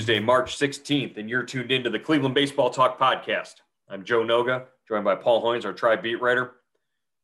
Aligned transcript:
Tuesday, 0.00 0.18
March 0.18 0.56
16th, 0.56 1.18
and 1.18 1.28
you're 1.28 1.42
tuned 1.42 1.70
into 1.70 1.90
the 1.90 1.98
Cleveland 1.98 2.34
Baseball 2.34 2.70
Talk 2.70 2.98
podcast. 2.98 3.56
I'm 3.86 4.02
Joe 4.02 4.22
Noga, 4.22 4.64
joined 4.88 5.04
by 5.04 5.14
Paul 5.14 5.44
Hoynes, 5.44 5.66
our 5.66 5.74
tribe 5.74 6.02
beat 6.02 6.22
writer. 6.22 6.52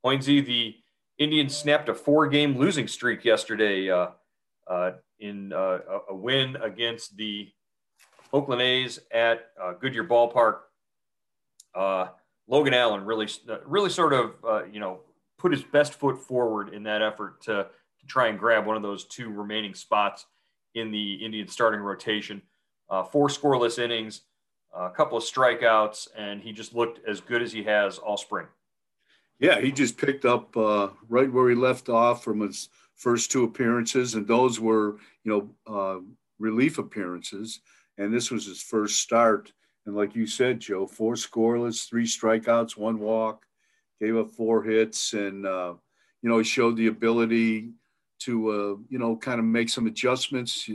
Hoynesy, 0.05 0.45
the 0.45 0.77
Indians 1.17 1.57
snapped 1.57 1.89
a 1.89 1.95
four-game 1.95 2.59
losing 2.59 2.87
streak 2.87 3.25
yesterday 3.25 3.89
uh, 3.89 4.09
uh, 4.67 4.91
in 5.19 5.55
uh, 5.55 5.79
a 6.11 6.15
win 6.15 6.57
against 6.57 7.17
the 7.17 7.51
Oakland 8.35 8.61
A's 8.61 8.99
at 9.11 9.47
uh, 9.59 9.73
Goodyear 9.81 10.05
Ballpark. 10.05 10.59
Uh, 11.75 12.09
Logan 12.47 12.75
Allen 12.75 13.07
really, 13.07 13.27
really 13.65 13.89
sort 13.89 14.13
of, 14.13 14.35
uh, 14.47 14.65
you 14.67 14.81
know, 14.81 15.01
put 15.39 15.51
his 15.51 15.63
best 15.63 15.95
foot 15.95 16.19
forward 16.19 16.75
in 16.75 16.83
that 16.83 17.01
effort 17.01 17.41
to, 17.45 17.69
to 18.01 18.07
try 18.07 18.27
and 18.27 18.39
grab 18.39 18.67
one 18.67 18.77
of 18.77 18.83
those 18.83 19.07
two 19.07 19.31
remaining 19.31 19.73
spots 19.73 20.27
in 20.75 20.91
the 20.91 21.15
Indian 21.15 21.49
starting 21.49 21.81
rotation. 21.81 22.43
Uh, 22.89 23.03
four 23.03 23.29
scoreless 23.29 23.79
innings, 23.79 24.23
a 24.75 24.91
couple 24.91 25.19
of 25.19 25.25
strikeouts, 25.25 26.09
and 26.17 26.41
he 26.41 26.53
just 26.53 26.75
looked 26.75 27.01
as 27.07 27.21
good 27.21 27.43
as 27.43 27.53
he 27.53 27.65
has 27.65 27.99
all 27.99 28.17
spring. 28.17 28.47
Yeah, 29.39 29.61
he 29.61 29.71
just 29.73 29.99
picked 29.99 30.25
up 30.25 30.57
uh, 30.57 30.89
right 31.09 31.31
where 31.31 31.49
he 31.49 31.55
left 31.55 31.89
off 31.89 32.25
from 32.25 32.41
his 32.41 32.69
first 32.95 33.31
two 33.31 33.45
appearances, 33.45 34.15
and 34.15 34.27
those 34.27 34.59
were, 34.59 34.97
you 35.25 35.51
know, 35.67 35.73
uh, 35.73 36.01
relief 36.39 36.79
appearances. 36.79 37.61
And 37.99 38.13
this 38.13 38.31
was 38.31 38.47
his 38.47 38.63
first 38.63 39.01
start. 39.01 39.53
And 39.87 39.95
like 39.95 40.15
you 40.15 40.27
said, 40.27 40.61
Joe, 40.61 40.87
four 40.87 41.15
scoreless, 41.15 41.89
three 41.89 42.07
strikeouts, 42.07 42.77
one 42.77 42.99
walk, 42.99 43.47
gave 44.01 44.17
up 44.17 44.31
four 44.31 44.63
hits, 44.63 45.13
and 45.13 45.47
uh, 45.47 45.75
you 46.23 46.29
know 46.29 46.39
he 46.39 46.45
showed 46.45 46.77
the 46.77 46.89
ability 46.89 47.71
to 48.21 48.51
uh, 48.51 48.77
you 48.89 48.99
know 48.99 49.17
kind 49.17 49.39
of 49.39 49.47
make 49.47 49.69
some 49.69 49.87
adjustments. 49.87 50.69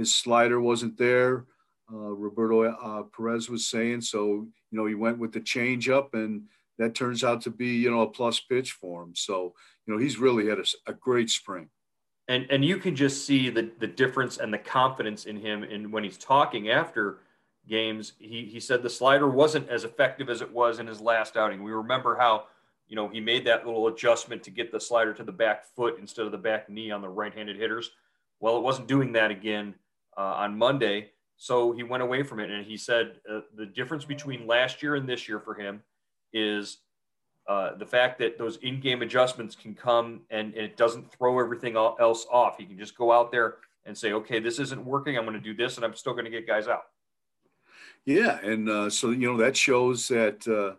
His 0.00 0.14
slider 0.14 0.62
wasn't 0.62 0.96
there. 0.96 1.44
Uh, 1.92 2.14
Roberto 2.14 2.62
uh, 2.62 3.02
Perez 3.14 3.50
was 3.50 3.66
saying 3.66 4.00
so. 4.00 4.46
You 4.70 4.78
know 4.78 4.86
he 4.86 4.94
went 4.94 5.18
with 5.18 5.30
the 5.30 5.42
changeup, 5.42 6.14
and 6.14 6.44
that 6.78 6.94
turns 6.94 7.22
out 7.22 7.42
to 7.42 7.50
be 7.50 7.68
you 7.76 7.90
know 7.90 8.00
a 8.00 8.08
plus 8.08 8.40
pitch 8.40 8.72
for 8.72 9.02
him. 9.02 9.14
So 9.14 9.54
you 9.84 9.92
know 9.92 10.00
he's 10.00 10.16
really 10.16 10.48
had 10.48 10.58
a, 10.58 10.64
a 10.86 10.94
great 10.94 11.28
spring. 11.28 11.68
And 12.28 12.46
and 12.48 12.64
you 12.64 12.78
can 12.78 12.96
just 12.96 13.26
see 13.26 13.50
the 13.50 13.70
the 13.78 13.86
difference 13.86 14.38
and 14.38 14.50
the 14.50 14.56
confidence 14.56 15.26
in 15.26 15.36
him. 15.36 15.64
And 15.64 15.92
when 15.92 16.02
he's 16.02 16.16
talking 16.16 16.70
after 16.70 17.18
games, 17.68 18.14
he 18.18 18.46
he 18.46 18.58
said 18.58 18.82
the 18.82 18.88
slider 18.88 19.28
wasn't 19.28 19.68
as 19.68 19.84
effective 19.84 20.30
as 20.30 20.40
it 20.40 20.50
was 20.50 20.78
in 20.78 20.86
his 20.86 21.02
last 21.02 21.36
outing. 21.36 21.62
We 21.62 21.72
remember 21.72 22.16
how 22.16 22.44
you 22.88 22.96
know, 22.96 23.06
he 23.06 23.20
made 23.20 23.46
that 23.46 23.66
little 23.66 23.86
adjustment 23.88 24.42
to 24.44 24.50
get 24.50 24.72
the 24.72 24.80
slider 24.80 25.12
to 25.12 25.22
the 25.22 25.30
back 25.30 25.66
foot 25.76 25.98
instead 26.00 26.24
of 26.24 26.32
the 26.32 26.38
back 26.38 26.70
knee 26.70 26.90
on 26.90 27.02
the 27.02 27.08
right-handed 27.08 27.56
hitters. 27.56 27.90
Well, 28.40 28.56
it 28.56 28.62
wasn't 28.62 28.88
doing 28.88 29.12
that 29.12 29.30
again 29.30 29.74
uh, 30.16 30.20
on 30.20 30.56
Monday, 30.56 31.10
so 31.36 31.72
he 31.72 31.82
went 31.82 32.02
away 32.02 32.22
from 32.22 32.40
it. 32.40 32.50
And 32.50 32.64
he 32.64 32.76
said 32.76 33.20
uh, 33.30 33.40
the 33.56 33.66
difference 33.66 34.04
between 34.04 34.46
last 34.46 34.82
year 34.82 34.96
and 34.96 35.08
this 35.08 35.28
year 35.28 35.40
for 35.40 35.54
him 35.54 35.82
is 36.32 36.78
uh, 37.48 37.74
the 37.76 37.86
fact 37.86 38.18
that 38.18 38.38
those 38.38 38.58
in-game 38.58 39.02
adjustments 39.02 39.56
can 39.56 39.74
come 39.74 40.20
and, 40.30 40.54
and, 40.54 40.64
it 40.64 40.76
doesn't 40.76 41.10
throw 41.10 41.40
everything 41.40 41.76
else 41.76 42.26
off. 42.30 42.58
He 42.58 42.66
can 42.66 42.78
just 42.78 42.96
go 42.96 43.10
out 43.10 43.32
there 43.32 43.56
and 43.86 43.96
say, 43.96 44.12
"Okay, 44.12 44.38
this 44.38 44.58
isn't 44.58 44.84
working. 44.84 45.16
I'm 45.16 45.24
going 45.24 45.34
to 45.34 45.40
do 45.40 45.54
this, 45.54 45.76
and 45.76 45.84
I'm 45.84 45.94
still 45.94 46.12
going 46.12 46.26
to 46.26 46.30
get 46.30 46.46
guys 46.46 46.68
out." 46.68 46.82
Yeah, 48.04 48.38
and 48.42 48.68
uh, 48.68 48.90
so 48.90 49.10
you 49.10 49.32
know 49.32 49.38
that 49.38 49.56
shows 49.56 50.06
that 50.08 50.46
uh, 50.46 50.76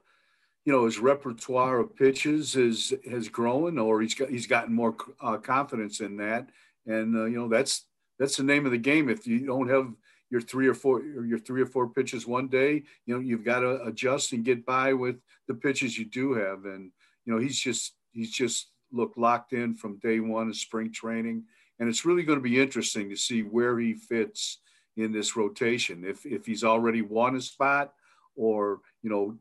you 0.66 0.72
know 0.72 0.86
his 0.86 1.00
repertoire 1.00 1.80
of 1.80 1.96
pitches 1.96 2.56
is 2.56 2.94
has 3.10 3.28
grown 3.28 3.80
or 3.80 4.02
he's 4.02 4.14
got 4.14 4.30
he's 4.30 4.48
gotten 4.48 4.74
more 4.74 4.96
uh, 5.22 5.38
confidence 5.38 6.00
in 6.00 6.18
that 6.18 6.50
and 6.86 7.16
uh, 7.16 7.26
you 7.26 7.38
know 7.38 7.48
that's 7.48 7.86
that's 8.22 8.38
the 8.38 8.44
name 8.44 8.66
of 8.66 8.72
the 8.72 8.78
game 8.78 9.10
if 9.10 9.26
you 9.26 9.46
don't 9.46 9.68
have 9.68 9.92
your 10.30 10.42
three 10.42 10.68
or 10.68 10.76
four 10.76 11.02
your 11.02 11.40
three 11.40 11.62
or 11.62 11.66
four 11.66 11.90
pitches 11.90 12.28
one 12.28 12.48
day 12.48 12.84
you 13.06 13.14
know 13.14 13.20
you've 13.20 13.44
got 13.44 13.62
to 13.62 13.84
adjust 13.84 14.32
and 14.32 14.46
get 14.46 14.64
by 14.64 14.94
with 14.94 15.18
the 15.48 15.56
pitches 15.56 15.98
you 15.98 16.06
do 16.06 16.34
have 16.34 16.66
and 16.66 16.92
you 17.26 17.34
know 17.34 17.40
he's 17.40 17.60
just 17.60 17.96
he's 18.12 18.32
just 18.32 18.68
looked 18.92 19.18
locked 19.18 19.54
in 19.54 19.74
from 19.74 19.98
day 19.98 20.20
one 20.20 20.48
of 20.48 20.56
spring 20.56 20.92
training 20.92 21.44
and 21.80 21.90
it's 21.90 22.06
really 22.06 22.22
going 22.22 22.38
to 22.38 22.44
be 22.44 22.62
interesting 22.62 23.10
to 23.10 23.16
see 23.16 23.42
where 23.42 23.80
he 23.80 23.94
fits 23.94 24.60
in 24.98 25.12
this 25.12 25.36
rotation 25.36 26.04
if 26.06 26.24
if 26.24 26.46
he's 26.46 26.64
already 26.64 27.02
won 27.02 27.36
a 27.36 27.42
spot 27.42 27.94
or 28.36 28.82
you 29.02 29.10
know 29.10 29.36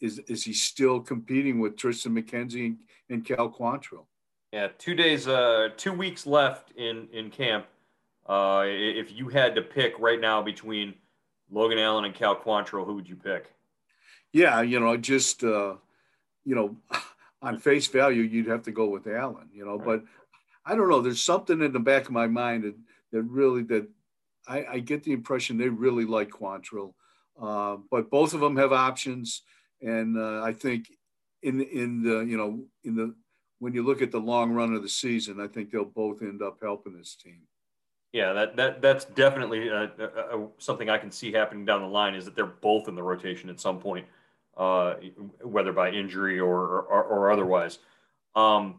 is 0.00 0.18
is 0.26 0.42
he 0.44 0.52
still 0.52 1.00
competing 1.00 1.60
with 1.60 1.76
Tristan 1.76 2.14
McKenzie 2.14 2.66
and, 2.66 2.78
and 3.08 3.24
Cal 3.24 3.48
Quantrill? 3.48 4.06
Yeah, 4.52 4.68
two 4.78 4.94
days, 4.94 5.26
uh, 5.26 5.70
two 5.76 5.92
weeks 5.92 6.26
left 6.26 6.72
in 6.72 7.08
in 7.12 7.30
camp. 7.30 7.66
Uh, 8.26 8.64
if 8.66 9.12
you 9.12 9.28
had 9.28 9.54
to 9.54 9.62
pick 9.62 9.98
right 9.98 10.20
now 10.20 10.42
between 10.42 10.94
Logan 11.50 11.78
Allen 11.78 12.04
and 12.04 12.14
Cal 12.14 12.36
Quantrill, 12.36 12.86
who 12.86 12.94
would 12.94 13.08
you 13.08 13.16
pick? 13.16 13.50
Yeah, 14.32 14.62
you 14.62 14.80
know, 14.80 14.96
just 14.96 15.44
uh, 15.44 15.74
you 16.44 16.54
know, 16.54 16.76
on 17.42 17.58
face 17.58 17.86
value, 17.86 18.22
you'd 18.22 18.46
have 18.46 18.62
to 18.62 18.72
go 18.72 18.86
with 18.86 19.06
Allen. 19.06 19.48
You 19.52 19.64
know, 19.64 19.76
right. 19.76 19.84
but 19.84 20.04
I 20.64 20.74
don't 20.74 20.88
know. 20.88 21.00
There's 21.00 21.22
something 21.22 21.60
in 21.60 21.72
the 21.72 21.80
back 21.80 22.06
of 22.06 22.12
my 22.12 22.26
mind 22.26 22.64
that 22.64 22.74
that 23.12 23.22
really 23.22 23.62
that 23.64 23.88
I, 24.46 24.64
I 24.64 24.78
get 24.78 25.04
the 25.04 25.12
impression 25.12 25.56
they 25.56 25.68
really 25.68 26.04
like 26.04 26.30
Quantrill. 26.30 26.94
Uh, 27.40 27.78
but 27.90 28.10
both 28.10 28.34
of 28.34 28.40
them 28.40 28.56
have 28.56 28.72
options. 28.72 29.42
And 29.82 30.16
uh, 30.16 30.42
I 30.42 30.52
think 30.52 30.86
in 31.42 31.60
in 31.60 32.02
the 32.02 32.20
you 32.20 32.36
know 32.36 32.64
in 32.84 32.96
the 32.96 33.14
when 33.58 33.74
you 33.74 33.82
look 33.82 34.02
at 34.02 34.10
the 34.10 34.20
long 34.20 34.52
run 34.52 34.74
of 34.74 34.82
the 34.82 34.88
season, 34.88 35.40
I 35.40 35.46
think 35.46 35.70
they'll 35.70 35.84
both 35.84 36.22
end 36.22 36.42
up 36.42 36.58
helping 36.62 36.96
this 36.96 37.16
team. 37.16 37.42
Yeah, 38.14 38.32
that 38.32 38.54
that 38.54 38.80
that's 38.80 39.04
definitely 39.06 39.68
uh, 39.68 39.88
uh, 39.98 40.04
uh, 40.04 40.38
something 40.58 40.88
I 40.88 40.98
can 40.98 41.10
see 41.10 41.32
happening 41.32 41.64
down 41.64 41.82
the 41.82 41.88
line 41.88 42.14
is 42.14 42.24
that 42.24 42.36
they're 42.36 42.46
both 42.46 42.86
in 42.86 42.94
the 42.94 43.02
rotation 43.02 43.50
at 43.50 43.60
some 43.60 43.80
point, 43.80 44.06
uh, 44.56 44.94
whether 45.42 45.72
by 45.72 45.90
injury 45.90 46.38
or 46.38 46.82
or, 46.82 47.02
or 47.02 47.32
otherwise. 47.32 47.80
Um, 48.36 48.78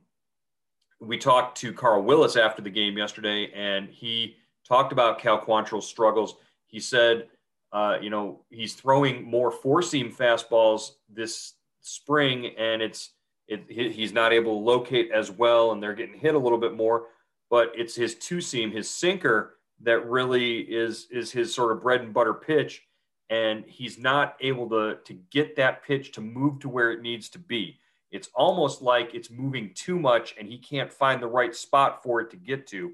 we 1.02 1.18
talked 1.18 1.58
to 1.60 1.74
Carl 1.74 2.02
Willis 2.04 2.38
after 2.38 2.62
the 2.62 2.70
game 2.70 2.98
yesterday, 2.98 3.52
and 3.54 3.90
he 3.90 4.38
talked 4.66 4.94
about 4.94 5.20
Cal 5.20 5.44
Quantrill's 5.44 5.88
struggles. 5.88 6.36
He 6.68 6.80
said 6.80 7.28
uh, 7.76 7.98
you 8.02 8.10
know, 8.10 8.40
he's 8.50 8.74
throwing 8.74 9.22
more 9.30 9.52
four 9.52 9.82
seam 9.82 10.10
fastballs 10.10 10.92
this 11.10 11.56
spring, 11.82 12.56
and 12.58 12.82
it's 12.82 13.12
it, 13.50 13.66
he's 13.70 14.14
not 14.14 14.32
able 14.32 14.54
to 14.54 14.66
locate 14.66 15.12
as 15.12 15.30
well, 15.30 15.74
and 15.74 15.84
they're 15.84 15.94
getting 15.94 16.18
hit 16.18 16.36
a 16.36 16.40
little 16.40 16.58
bit 16.58 16.74
more. 16.74 17.08
But 17.50 17.72
it's 17.76 17.96
his 17.96 18.16
two 18.16 18.42
seam, 18.42 18.72
his 18.72 18.90
sinker, 18.90 19.56
that 19.82 20.08
really 20.08 20.60
is 20.60 21.08
is 21.12 21.32
his 21.32 21.54
sort 21.54 21.72
of 21.72 21.84
bread 21.84 22.02
and 22.02 22.14
butter 22.14 22.34
pitch, 22.34 22.84
and 23.30 23.66
he's 23.68 23.98
not 23.98 24.36
able 24.40 24.70
to 24.70 24.98
to 25.06 25.14
get 25.32 25.56
that 25.58 25.84
pitch 25.84 26.12
to 26.14 26.22
move 26.22 26.60
to 26.60 26.70
where 26.70 26.92
it 26.92 27.02
needs 27.02 27.30
to 27.30 27.40
be. 27.40 27.80
It's 28.12 28.30
almost 28.34 28.82
like 28.82 29.14
it's 29.14 29.30
moving 29.30 29.74
too 29.74 30.00
much, 30.00 30.36
and 30.40 30.48
he 30.48 30.58
can't 30.58 30.92
find 30.92 31.22
the 31.22 31.28
right 31.28 31.56
spot 31.56 32.02
for 32.02 32.22
it 32.22 32.30
to 32.32 32.38
get 32.38 32.68
to. 32.68 32.94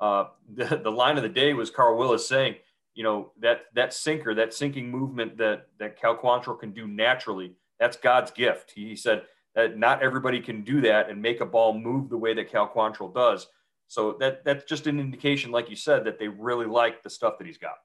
Uh, 0.00 0.24
the, 0.54 0.80
the 0.82 0.90
line 0.90 1.16
of 1.16 1.22
the 1.22 1.28
day 1.28 1.52
was 1.52 1.70
Carl 1.70 1.96
Willis 1.96 2.26
saying, 2.28 2.56
you 2.94 3.02
know 3.02 3.32
that 3.40 3.66
that 3.74 3.92
sinker, 3.92 4.34
that 4.34 4.54
sinking 4.54 4.90
movement 4.90 5.36
that 5.38 5.66
that 5.78 6.00
Cal 6.00 6.16
Quantrill 6.16 6.58
can 6.58 6.72
do 6.72 6.86
naturally. 6.86 7.52
That's 7.78 7.96
God's 7.96 8.30
gift. 8.30 8.72
He 8.74 8.94
said 8.96 9.24
that 9.54 9.76
not 9.76 10.02
everybody 10.02 10.40
can 10.40 10.62
do 10.62 10.80
that 10.82 11.10
and 11.10 11.20
make 11.20 11.40
a 11.40 11.46
ball 11.46 11.76
move 11.76 12.08
the 12.08 12.16
way 12.16 12.34
that 12.34 12.50
Cal 12.50 12.68
Quantrill 12.68 13.12
does. 13.12 13.48
So 13.88 14.16
that 14.20 14.44
that's 14.44 14.64
just 14.64 14.86
an 14.86 14.98
indication, 14.98 15.50
like 15.50 15.70
you 15.70 15.76
said, 15.76 16.04
that 16.04 16.18
they 16.18 16.28
really 16.28 16.66
like 16.66 17.02
the 17.02 17.10
stuff 17.10 17.38
that 17.38 17.46
he's 17.46 17.58
got. 17.58 17.76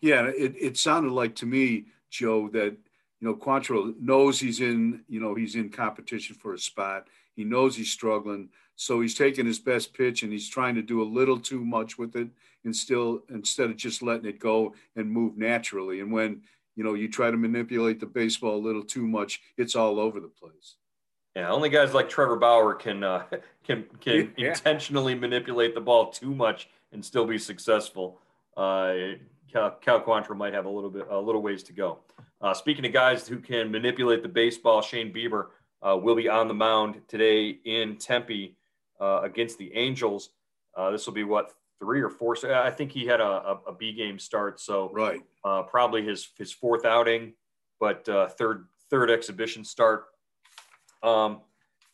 Yeah, 0.00 0.26
it, 0.26 0.54
it 0.58 0.76
sounded 0.76 1.12
like 1.12 1.34
to 1.36 1.46
me, 1.46 1.86
Joe, 2.10 2.48
that 2.50 2.76
you 3.20 3.28
know 3.28 3.34
Quantrill 3.34 3.98
knows 4.00 4.40
he's 4.40 4.60
in, 4.60 5.02
you 5.08 5.20
know, 5.20 5.34
he's 5.34 5.54
in 5.54 5.70
competition 5.70 6.36
for 6.36 6.54
a 6.54 6.58
spot. 6.58 7.08
He 7.36 7.44
knows 7.44 7.76
he's 7.76 7.90
struggling, 7.90 8.50
so 8.76 9.00
he's 9.00 9.14
taking 9.14 9.46
his 9.46 9.58
best 9.58 9.92
pitch 9.92 10.22
and 10.22 10.32
he's 10.32 10.48
trying 10.48 10.74
to 10.76 10.82
do 10.82 11.02
a 11.02 11.04
little 11.04 11.38
too 11.38 11.64
much 11.64 11.98
with 11.98 12.16
it 12.16 12.28
and 12.64 12.74
still 12.74 13.22
instead 13.28 13.70
of 13.70 13.76
just 13.76 14.02
letting 14.02 14.26
it 14.26 14.38
go 14.38 14.74
and 14.96 15.10
move 15.10 15.36
naturally. 15.36 16.00
And 16.00 16.12
when 16.12 16.42
you 16.76 16.84
know 16.84 16.94
you 16.94 17.08
try 17.08 17.30
to 17.30 17.36
manipulate 17.36 18.00
the 18.00 18.06
baseball 18.06 18.56
a 18.56 18.66
little 18.66 18.84
too 18.84 19.06
much, 19.06 19.40
it's 19.56 19.76
all 19.76 19.98
over 19.98 20.20
the 20.20 20.28
place. 20.28 20.76
Yeah, 21.36 21.50
only 21.50 21.68
guys 21.68 21.94
like 21.94 22.08
Trevor 22.08 22.36
Bauer 22.36 22.74
can 22.74 23.02
uh, 23.02 23.24
can 23.64 23.84
can 24.00 24.32
yeah. 24.36 24.48
intentionally 24.48 25.14
manipulate 25.14 25.74
the 25.74 25.80
ball 25.80 26.10
too 26.10 26.34
much 26.34 26.68
and 26.92 27.04
still 27.04 27.26
be 27.26 27.38
successful. 27.38 28.20
Uh, 28.56 28.94
Cal, 29.52 29.72
Cal 29.80 30.00
Quantrill 30.00 30.36
might 30.36 30.54
have 30.54 30.66
a 30.66 30.70
little 30.70 30.90
bit 30.90 31.06
a 31.10 31.18
little 31.18 31.42
ways 31.42 31.62
to 31.64 31.72
go. 31.72 31.98
Uh, 32.40 32.54
speaking 32.54 32.84
of 32.86 32.92
guys 32.92 33.26
who 33.26 33.38
can 33.38 33.70
manipulate 33.70 34.22
the 34.22 34.28
baseball, 34.28 34.82
Shane 34.82 35.12
Bieber 35.12 35.46
uh, 35.82 35.96
will 35.96 36.14
be 36.14 36.28
on 36.28 36.48
the 36.48 36.54
mound 36.54 37.00
today 37.08 37.58
in 37.64 37.96
Tempe 37.96 38.56
uh, 39.00 39.20
against 39.22 39.58
the 39.58 39.74
Angels. 39.74 40.30
Uh, 40.76 40.90
this 40.90 41.06
will 41.06 41.14
be 41.14 41.24
what 41.24 41.52
three 41.80 42.00
or 42.00 42.10
four. 42.10 42.36
So 42.36 42.54
I 42.54 42.70
think 42.70 42.92
he 42.92 43.06
had 43.06 43.20
a, 43.20 43.24
a, 43.24 43.60
a 43.68 43.72
B 43.74 43.92
game 43.92 44.18
start, 44.18 44.60
so 44.60 44.90
right, 44.92 45.20
uh, 45.44 45.62
probably 45.62 46.04
his 46.04 46.28
his 46.36 46.52
fourth 46.52 46.84
outing, 46.84 47.34
but 47.80 48.08
uh, 48.08 48.28
third 48.28 48.66
third 48.90 49.10
exhibition 49.10 49.64
start. 49.64 50.06
Um, 51.04 51.42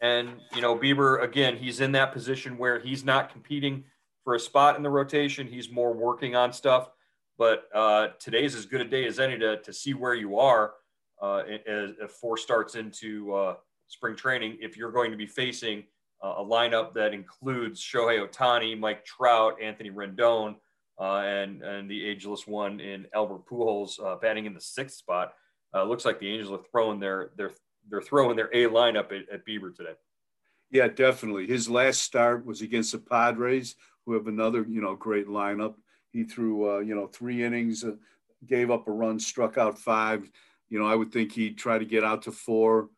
and 0.01 0.41
you 0.55 0.62
know 0.62 0.77
Bieber 0.77 1.23
again, 1.23 1.57
he's 1.57 1.81
in 1.81 1.93
that 1.93 2.12
position 2.12 2.57
where 2.57 2.79
he's 2.79 3.05
not 3.05 3.31
competing 3.31 3.85
for 4.25 4.35
a 4.35 4.41
spot 4.41 4.77
in 4.77 4.83
the 4.83 4.91
rotation. 4.91 5.47
He's 5.47 5.71
more 5.71 5.93
working 5.93 6.35
on 6.37 6.53
stuff. 6.53 6.91
but 7.39 7.69
uh, 7.75 8.09
today's 8.19 8.55
as 8.55 8.67
good 8.67 8.81
a 8.81 8.85
day 8.85 9.07
as 9.07 9.19
any 9.19 9.39
to, 9.39 9.57
to 9.62 9.73
see 9.73 9.95
where 9.95 10.15
you 10.15 10.39
are 10.39 10.75
uh, 11.23 11.43
as, 11.67 11.91
as 12.03 12.11
four 12.11 12.37
starts 12.37 12.75
into 12.75 13.33
uh, 13.35 13.55
spring 13.89 14.15
training. 14.15 14.59
If 14.61 14.77
you're 14.77 14.93
going 14.93 15.11
to 15.11 15.17
be 15.17 15.27
facing 15.27 15.85
uh, 16.23 16.35
a 16.39 16.45
lineup 16.45 16.93
that 16.95 17.12
includes 17.15 17.83
Shohei 17.83 18.27
Ohtani, 18.27 18.79
Mike 18.79 19.05
Trout, 19.05 19.57
Anthony 19.61 19.91
Rendon, 19.91 20.57
uh, 21.01 21.21
and 21.21 21.62
and 21.62 21.91
the 21.91 22.05
ageless 22.05 22.47
one 22.47 22.79
in 22.79 23.07
Albert 23.15 23.47
Pujols 23.47 23.99
uh, 24.05 24.17
batting 24.17 24.47
in 24.47 24.55
the 24.55 24.61
sixth 24.61 24.97
spot. 24.97 25.33
looks 25.75 26.05
like 26.05 26.21
the 26.21 26.29
Angels 26.29 26.53
are 26.53 26.65
throwing 26.71 27.01
their 27.01 27.31
their 27.37 27.53
they're 27.88 28.03
throwing 28.03 28.37
their 28.37 28.50
A 28.53 28.69
lineup 28.69 29.12
at, 29.12 29.29
at 29.32 29.47
Bieber 29.47 29.75
today. 29.75 29.94
Yeah, 30.71 30.88
definitely. 30.88 31.47
His 31.47 31.69
last 31.69 32.03
start 32.03 32.47
was 32.47 32.62
against 32.62 32.93
the 32.93 32.99
Padres, 32.99 33.75
who 34.06 34.15
have 34.15 34.27
another 34.27 34.65
you 34.69 34.81
know 34.81 34.94
great 34.94 35.27
lineup. 35.29 35.75
He 36.12 36.25
threw, 36.25 36.77
uh, 36.77 36.79
you 36.81 36.94
know, 36.94 37.06
three 37.06 37.44
innings, 37.44 37.85
uh, 37.85 37.93
gave 38.47 38.71
up 38.71 38.88
a 38.88 38.93
run, 38.93 39.19
struck 39.19 39.59
out 39.59 39.79
five. 39.79 40.29
You 40.69 40.79
know, 40.79 40.87
I 40.87 40.94
would 40.94 41.12
think 41.12 41.32
he'd 41.32 41.59
try 41.59 41.79
to 41.79 41.85
get 41.85 42.05
out 42.05 42.23
to 42.23 42.32
four, 42.32 42.88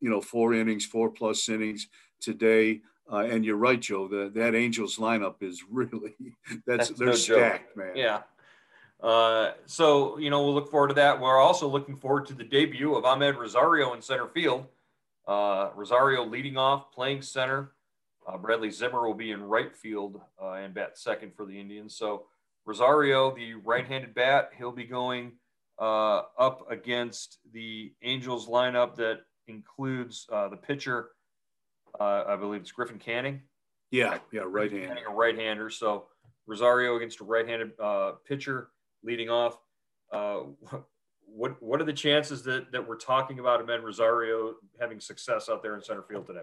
you 0.00 0.10
know, 0.10 0.20
four 0.20 0.54
innings, 0.54 0.84
four 0.84 1.10
plus 1.10 1.48
innings 1.48 1.88
today. 2.20 2.82
Uh, 3.10 3.26
and 3.30 3.44
you're 3.44 3.56
right, 3.56 3.80
Joe. 3.80 4.06
The, 4.08 4.30
that 4.34 4.54
Angels 4.54 4.96
lineup 4.96 5.42
is 5.42 5.62
really 5.70 6.14
that's, 6.66 6.88
that's 6.88 6.90
they're 6.90 7.08
no 7.08 7.14
stacked, 7.14 7.76
joke. 7.76 7.76
man. 7.76 7.96
Yeah. 7.96 8.20
Uh, 9.00 9.52
so 9.66 10.18
you 10.18 10.30
know 10.30 10.42
we'll 10.44 10.54
look 10.54 10.70
forward 10.70 10.88
to 10.88 10.94
that. 10.94 11.20
We're 11.20 11.38
also 11.38 11.68
looking 11.68 11.96
forward 11.96 12.26
to 12.26 12.34
the 12.34 12.44
debut 12.44 12.94
of 12.94 13.04
Amed 13.04 13.36
Rosario 13.36 13.94
in 13.94 14.02
center 14.02 14.26
field. 14.26 14.66
Uh, 15.26 15.70
Rosario 15.76 16.24
leading 16.24 16.56
off, 16.56 16.90
playing 16.92 17.22
center. 17.22 17.72
Uh, 18.26 18.36
Bradley 18.36 18.70
Zimmer 18.70 19.06
will 19.06 19.14
be 19.14 19.30
in 19.30 19.42
right 19.42 19.74
field 19.74 20.20
uh, 20.42 20.52
and 20.52 20.74
bat 20.74 20.98
second 20.98 21.34
for 21.34 21.46
the 21.46 21.58
Indians. 21.58 21.96
So 21.96 22.24
Rosario, 22.66 23.34
the 23.34 23.54
right-handed 23.54 24.14
bat, 24.14 24.50
he'll 24.58 24.72
be 24.72 24.84
going 24.84 25.32
uh, 25.78 26.22
up 26.38 26.70
against 26.70 27.38
the 27.52 27.92
Angels 28.02 28.46
lineup 28.46 28.96
that 28.96 29.20
includes 29.46 30.26
uh, 30.30 30.48
the 30.48 30.56
pitcher. 30.56 31.10
Uh, 31.98 32.24
I 32.28 32.36
believe 32.36 32.60
it's 32.60 32.72
Griffin 32.72 32.98
Canning. 32.98 33.40
Yeah, 33.90 34.18
yeah, 34.32 34.42
right-hander. 34.44 35.06
A 35.08 35.12
right-hander. 35.12 35.70
So 35.70 36.08
Rosario 36.46 36.96
against 36.96 37.20
a 37.20 37.24
right-handed 37.24 37.72
uh, 37.80 38.12
pitcher 38.26 38.68
leading 39.02 39.30
off. 39.30 39.58
Uh, 40.12 40.40
what 41.26 41.62
what 41.62 41.80
are 41.80 41.84
the 41.84 41.92
chances 41.92 42.42
that 42.44 42.72
that 42.72 42.86
we're 42.86 42.96
talking 42.96 43.38
about 43.38 43.64
Amed 43.64 43.82
Rosario 43.82 44.54
having 44.80 45.00
success 45.00 45.48
out 45.48 45.62
there 45.62 45.74
in 45.74 45.82
center 45.82 46.02
field 46.02 46.26
today? 46.26 46.42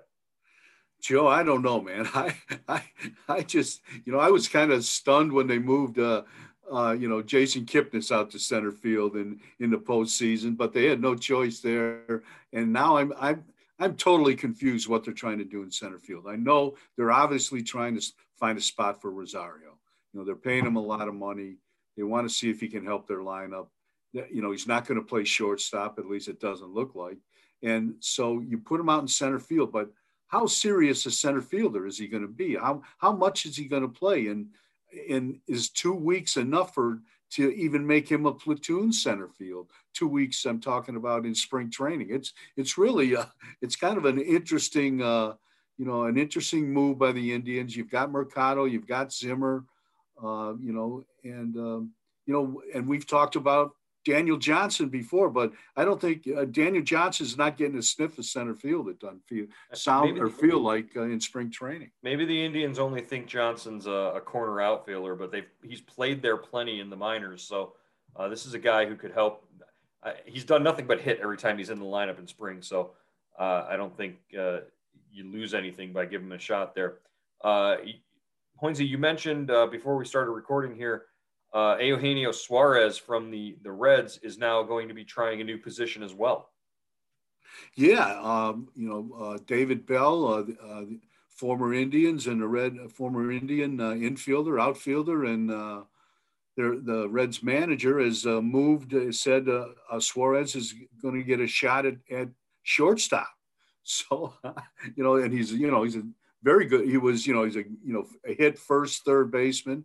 Joe, 1.02 1.28
I 1.28 1.44
don't 1.44 1.62
know, 1.62 1.82
man. 1.82 2.08
I, 2.16 2.36
I, 2.68 2.84
I 3.28 3.42
just, 3.42 3.82
you 4.06 4.14
know, 4.14 4.20
I 4.20 4.30
was 4.30 4.48
kind 4.48 4.72
of 4.72 4.84
stunned 4.84 5.32
when 5.32 5.48
they 5.48 5.60
moved, 5.60 6.00
uh, 6.00 6.24
uh, 6.72 6.96
you 6.98 7.08
know, 7.08 7.22
Jason 7.22 7.66
Kipnis 7.66 8.12
out 8.12 8.32
to 8.32 8.40
center 8.40 8.72
field 8.72 9.16
in 9.16 9.40
in 9.60 9.70
the 9.70 9.78
postseason, 9.78 10.58
but 10.58 10.74
they 10.74 10.86
had 10.86 11.02
no 11.02 11.16
choice 11.16 11.60
there. 11.60 12.24
And 12.54 12.74
now 12.74 12.98
I'm, 12.98 13.14
I'm, 13.20 13.44
I'm 13.78 13.96
totally 13.96 14.36
confused 14.36 14.88
what 14.88 15.04
they're 15.04 15.14
trying 15.14 15.38
to 15.38 15.46
do 15.46 15.62
in 15.62 15.70
center 15.70 16.00
field. 16.00 16.26
I 16.28 16.38
know 16.38 16.76
they're 16.96 17.12
obviously 17.12 17.62
trying 17.62 18.00
to 18.00 18.06
find 18.40 18.58
a 18.58 18.62
spot 18.62 19.02
for 19.02 19.12
Rosario. 19.12 19.78
You 20.12 20.20
know, 20.20 20.26
they're 20.26 20.36
paying 20.36 20.66
him 20.66 20.78
a 20.78 20.82
lot 20.82 21.08
of 21.08 21.14
money. 21.14 21.58
They 21.96 22.04
want 22.04 22.28
to 22.28 22.34
see 22.34 22.50
if 22.50 22.60
he 22.60 22.68
can 22.68 22.86
help 22.86 23.08
their 23.08 23.20
lineup. 23.20 23.68
You 24.14 24.42
know, 24.42 24.52
he's 24.52 24.68
not 24.68 24.88
going 24.88 25.00
to 25.00 25.06
play 25.06 25.24
shortstop. 25.24 26.00
At 26.00 26.08
least 26.08 26.28
it 26.28 26.40
doesn't 26.40 26.74
look 26.74 26.96
like. 26.96 27.18
And 27.64 27.96
so 28.00 28.40
you 28.42 28.58
put 28.58 28.80
him 28.80 28.90
out 28.90 29.02
in 29.02 29.08
center 29.08 29.40
field, 29.40 29.72
but 29.72 29.90
how 30.28 30.46
serious 30.46 31.06
a 31.06 31.12
center 31.12 31.42
fielder 31.42 31.86
is 31.86 31.98
he 31.98 32.08
going 32.08 32.24
to 32.24 32.30
be? 32.30 32.56
How 32.56 32.82
how 32.98 33.14
much 33.14 33.46
is 33.46 33.56
he 33.56 33.66
going 33.66 33.84
to 33.84 33.88
play? 33.88 34.28
And 34.28 34.48
and 35.10 35.40
is 35.48 35.70
two 35.70 35.94
weeks 35.94 36.38
enough 36.38 36.74
for 36.74 37.00
to 37.32 37.52
even 37.52 37.86
make 37.86 38.10
him 38.10 38.26
a 38.26 38.34
platoon 38.34 38.92
center 38.92 39.28
field? 39.28 39.70
Two 39.94 40.08
weeks 40.08 40.46
I'm 40.46 40.60
talking 40.60 40.96
about 40.96 41.26
in 41.26 41.36
spring 41.36 41.70
training. 41.70 42.08
It's 42.10 42.34
it's 42.58 42.78
really 42.78 43.16
uh, 43.16 43.26
it's 43.62 43.76
kind 43.76 43.98
of 43.98 44.06
an 44.06 44.20
interesting 44.20 45.02
uh, 45.02 45.34
you 45.78 45.86
know 45.86 46.04
an 46.04 46.18
interesting 46.18 46.72
move 46.72 46.98
by 46.98 47.12
the 47.12 47.34
Indians. 47.34 47.76
You've 47.76 47.92
got 47.92 48.12
Mercado, 48.12 48.66
you've 48.66 48.88
got 48.88 49.14
Zimmer, 49.14 49.64
uh, 50.24 50.54
you 50.60 50.74
know, 50.74 51.04
and 51.24 51.56
um, 51.58 51.92
you 52.26 52.34
know, 52.34 52.62
and 52.74 52.88
we've 52.88 53.08
talked 53.08 53.36
about 53.36 53.76
Daniel 54.06 54.38
Johnson 54.38 54.88
before, 54.88 55.30
but 55.30 55.52
I 55.76 55.84
don't 55.84 56.00
think 56.00 56.28
uh, 56.28 56.46
Daniel 56.46 56.84
Johnson's 56.84 57.38
not 57.38 57.58
getting 57.58 57.78
a 57.78 57.82
sniff 57.82 58.18
of 58.18 58.26
center 58.26 58.54
field. 58.54 58.88
It 58.88 59.00
doesn't 59.00 59.26
feel 59.28 59.48
sound 59.74 60.12
maybe 60.12 60.22
or 60.22 60.30
the, 60.30 60.36
feel 60.36 60.60
like 60.60 60.96
uh, 60.96 61.04
in 61.04 61.20
spring 61.20 61.50
training. 61.50 61.92
Maybe 62.04 62.26
the 62.26 62.46
Indians 62.46 62.78
only 62.78 63.02
think 63.02 63.26
Johnson's 63.26 63.88
a, 63.88 64.14
a 64.16 64.22
corner 64.22 64.62
outfielder, 64.62 65.16
but 65.16 65.32
they've 65.32 65.50
he's 65.64 65.82
played 65.82 66.22
there 66.22 66.38
plenty 66.38 66.80
in 66.80 66.90
the 66.90 66.96
minors. 66.96 67.44
So 67.44 67.74
uh, 68.16 68.30
this 68.30 68.46
is 68.46 68.54
a 68.54 68.60
guy 68.60 68.86
who 68.86 68.96
could 68.96 69.12
help. 69.12 69.44
he's 70.26 70.46
done 70.46 70.64
nothing 70.64 70.86
but 70.86 71.02
hit 71.02 71.20
every 71.22 71.38
time 71.38 71.58
he's 71.58 71.72
in 71.72 71.80
the 71.80 71.86
lineup 71.86 72.20
in 72.20 72.28
spring. 72.28 72.62
So 72.62 72.92
uh, 73.40 73.66
I 73.68 73.76
don't 73.76 73.96
think 73.98 74.18
uh, 74.40 74.60
you 75.12 75.30
lose 75.32 75.54
anything 75.56 75.94
by 75.94 76.06
giving 76.06 76.28
him 76.28 76.34
a 76.34 76.40
shot 76.40 76.76
there. 76.76 77.00
Uh, 78.56 78.66
Hoynesy, 78.66 78.88
you 78.88 78.98
mentioned 78.98 79.48
before 79.72 79.96
we 79.98 80.06
started 80.06 80.32
recording 80.32 80.76
here 80.76 81.06
uh, 81.56 81.78
Eugenio 81.80 82.32
Suarez 82.32 82.98
from 82.98 83.32
the 83.32 83.58
the 83.64 83.72
Reds 83.72 84.20
is 84.22 84.38
now 84.38 84.62
going 84.62 84.90
to 84.90 84.94
be 84.94 85.06
trying 85.06 85.40
a 85.40 85.44
new 85.44 85.58
position 85.58 86.04
as 86.04 86.14
well. 86.14 86.50
Yeah, 87.76 88.20
um, 88.22 88.68
you 88.76 88.90
know 88.90 89.16
uh, 89.18 89.38
David 89.48 89.86
Bell, 89.86 90.28
uh, 90.28 90.44
uh, 90.68 90.86
former 91.30 91.74
Indians 91.74 92.28
and 92.28 92.44
a 92.44 92.48
Red 92.48 92.78
former 92.92 93.32
Indian 93.32 93.80
uh, 93.80 93.92
infielder, 93.92 94.62
outfielder, 94.62 95.26
and 95.26 95.50
uh, 95.50 95.84
the 96.58 97.08
Reds 97.10 97.42
manager 97.42 98.00
has 98.00 98.26
uh, 98.26 98.42
moved. 98.42 98.94
said 99.16 99.48
Suarez 100.00 100.56
is 100.56 100.74
going 101.02 101.16
to 101.16 101.24
get 101.24 101.40
a 101.40 101.48
shot 101.48 101.86
at, 101.86 101.96
at 102.12 102.30
shortstop. 102.64 103.28
So 103.88 104.34
you 104.96 105.04
know, 105.04 105.18
and 105.18 105.32
he's 105.32 105.54
you 105.54 105.70
know 105.70 105.84
he's 105.84 105.96
a 105.96 106.02
very 106.46 106.66
good. 106.66 106.88
He 106.88 106.98
was 106.98 107.28
you 107.28 107.34
know 107.34 107.44
he's 107.44 107.58
a 107.58 107.66
you 107.84 107.94
know 107.96 108.06
a 108.26 108.34
hit 108.34 108.58
first 108.58 109.04
third 109.04 109.32
baseman 109.32 109.84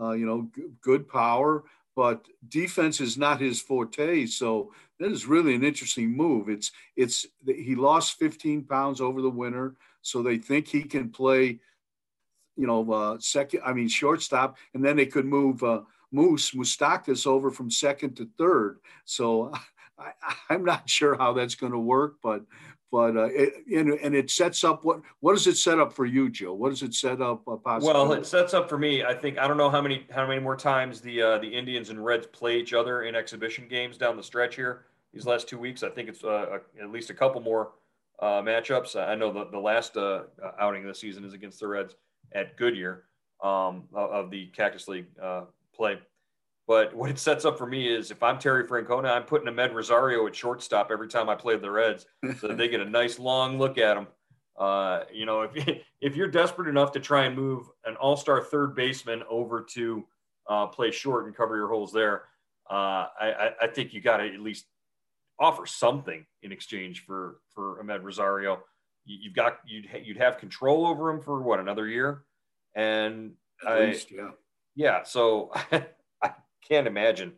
uh, 0.00 0.12
you 0.12 0.26
know, 0.26 0.48
g- 0.54 0.68
good 0.80 1.08
power, 1.08 1.64
but 1.94 2.26
defense 2.48 3.00
is 3.00 3.18
not 3.18 3.40
his 3.40 3.60
forte. 3.60 4.26
So 4.26 4.72
that 4.98 5.12
is 5.12 5.26
really 5.26 5.54
an 5.54 5.64
interesting 5.64 6.10
move. 6.10 6.48
It's 6.48 6.72
it's 6.96 7.26
he 7.46 7.74
lost 7.74 8.18
15 8.18 8.64
pounds 8.64 9.00
over 9.00 9.20
the 9.20 9.30
winter, 9.30 9.76
so 10.00 10.22
they 10.22 10.38
think 10.38 10.68
he 10.68 10.82
can 10.82 11.10
play, 11.10 11.60
you 12.56 12.66
know, 12.66 12.90
uh, 12.90 13.18
second. 13.18 13.60
I 13.64 13.72
mean, 13.72 13.88
shortstop, 13.88 14.56
and 14.74 14.84
then 14.84 14.96
they 14.96 15.06
could 15.06 15.26
move 15.26 15.62
uh, 15.62 15.82
Moose 16.10 16.52
Moustakas 16.52 17.26
over 17.26 17.50
from 17.50 17.70
second 17.70 18.16
to 18.16 18.28
third. 18.38 18.78
So 19.04 19.52
I, 19.98 20.12
I'm 20.48 20.64
not 20.64 20.88
sure 20.88 21.16
how 21.16 21.34
that's 21.34 21.54
going 21.54 21.72
to 21.72 21.78
work, 21.78 22.16
but 22.22 22.42
but 22.92 23.16
uh, 23.16 23.28
it, 23.32 23.54
and, 23.74 24.14
it 24.14 24.30
sets 24.30 24.62
up 24.64 24.84
what 24.84 25.00
what 25.20 25.32
does 25.32 25.46
it 25.46 25.56
set 25.56 25.80
up 25.80 25.94
for 25.94 26.04
you, 26.04 26.28
Joe? 26.28 26.52
What 26.52 26.68
does 26.68 26.82
it 26.82 26.92
set 26.92 27.22
up? 27.22 27.42
Uh, 27.48 27.56
well, 27.80 28.12
it 28.12 28.26
sets 28.26 28.52
up 28.52 28.68
for 28.68 28.76
me. 28.76 29.02
I 29.02 29.14
think 29.14 29.38
I 29.38 29.48
don't 29.48 29.56
know 29.56 29.70
how 29.70 29.80
many 29.80 30.06
how 30.10 30.26
many 30.26 30.40
more 30.40 30.56
times 30.56 31.00
the 31.00 31.22
uh, 31.22 31.38
the 31.38 31.48
Indians 31.48 31.88
and 31.88 32.04
Reds 32.04 32.26
play 32.26 32.60
each 32.60 32.74
other 32.74 33.04
in 33.04 33.16
exhibition 33.16 33.66
games 33.66 33.96
down 33.96 34.18
the 34.18 34.22
stretch 34.22 34.56
here 34.56 34.84
these 35.14 35.24
last 35.24 35.48
two 35.48 35.58
weeks. 35.58 35.82
I 35.82 35.88
think 35.88 36.10
it's 36.10 36.22
uh, 36.22 36.58
at 36.80 36.90
least 36.90 37.08
a 37.08 37.14
couple 37.14 37.40
more 37.40 37.70
uh, 38.20 38.42
matchups. 38.42 38.94
I 38.94 39.14
know 39.14 39.32
the 39.32 39.46
the 39.46 39.58
last 39.58 39.96
uh, 39.96 40.24
outing 40.60 40.82
of 40.82 40.88
the 40.88 40.94
season 40.94 41.24
is 41.24 41.32
against 41.32 41.60
the 41.60 41.68
Reds 41.68 41.94
at 42.32 42.58
Goodyear 42.58 43.04
um, 43.42 43.84
of 43.94 44.30
the 44.30 44.48
Cactus 44.48 44.86
League 44.86 45.06
play. 45.74 45.98
But 46.72 46.94
what 46.94 47.10
it 47.10 47.18
sets 47.18 47.44
up 47.44 47.58
for 47.58 47.66
me 47.66 47.86
is 47.86 48.10
if 48.10 48.22
I'm 48.22 48.38
Terry 48.38 48.64
Francona, 48.64 49.14
I'm 49.14 49.24
putting 49.24 49.46
Amed 49.46 49.74
Rosario 49.74 50.26
at 50.26 50.34
shortstop 50.34 50.90
every 50.90 51.06
time 51.06 51.28
I 51.28 51.34
play 51.34 51.54
the 51.58 51.70
Reds, 51.70 52.06
so 52.40 52.48
that 52.48 52.56
they 52.56 52.66
get 52.66 52.80
a 52.80 52.88
nice 52.88 53.18
long 53.18 53.58
look 53.58 53.76
at 53.76 53.94
him. 53.94 54.06
Uh, 54.58 55.00
you 55.12 55.26
know, 55.26 55.42
if 55.42 55.52
if 56.00 56.16
you're 56.16 56.28
desperate 56.28 56.68
enough 56.68 56.90
to 56.92 57.00
try 57.00 57.26
and 57.26 57.36
move 57.36 57.66
an 57.84 57.96
all-star 57.96 58.42
third 58.44 58.74
baseman 58.74 59.22
over 59.28 59.60
to 59.72 60.06
uh, 60.48 60.66
play 60.66 60.90
short 60.90 61.26
and 61.26 61.36
cover 61.36 61.56
your 61.56 61.68
holes 61.68 61.92
there, 61.92 62.22
uh, 62.70 63.04
I, 63.20 63.50
I 63.60 63.66
think 63.66 63.92
you 63.92 64.00
got 64.00 64.16
to 64.16 64.32
at 64.32 64.40
least 64.40 64.64
offer 65.38 65.66
something 65.66 66.24
in 66.42 66.52
exchange 66.52 67.04
for 67.04 67.36
for 67.54 67.84
Amed 67.84 68.02
Rosario. 68.02 68.62
You, 69.04 69.28
have 69.28 69.36
got 69.36 69.58
you'd 69.66 69.90
you'd 70.02 70.16
have 70.16 70.38
control 70.38 70.86
over 70.86 71.10
him 71.10 71.20
for 71.20 71.42
what 71.42 71.60
another 71.60 71.86
year, 71.86 72.22
and 72.74 73.32
at 73.62 73.72
I, 73.72 73.84
least, 73.84 74.10
yeah, 74.10 74.30
yeah. 74.74 75.02
So 75.02 75.52
can't 76.66 76.86
imagine 76.86 77.32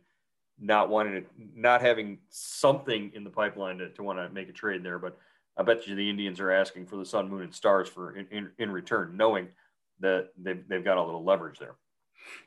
not 0.58 0.88
wanting 0.88 1.22
to, 1.22 1.28
not 1.54 1.80
having 1.80 2.18
something 2.30 3.10
in 3.14 3.24
the 3.24 3.30
pipeline 3.30 3.78
to, 3.78 3.88
to 3.90 4.02
want 4.02 4.18
to 4.18 4.28
make 4.30 4.48
a 4.48 4.52
trade 4.52 4.82
there. 4.82 4.98
But 4.98 5.18
I 5.56 5.62
bet 5.62 5.86
you 5.86 5.94
the 5.94 6.08
Indians 6.08 6.40
are 6.40 6.50
asking 6.50 6.86
for 6.86 6.96
the 6.96 7.04
sun, 7.04 7.28
moon, 7.28 7.42
and 7.42 7.54
stars 7.54 7.88
for 7.88 8.16
in, 8.16 8.26
in, 8.30 8.50
in 8.58 8.70
return, 8.70 9.16
knowing 9.16 9.48
that 10.00 10.30
they've, 10.36 10.62
they've 10.68 10.84
got 10.84 10.96
a 10.96 11.02
little 11.02 11.24
leverage 11.24 11.58
there. 11.58 11.74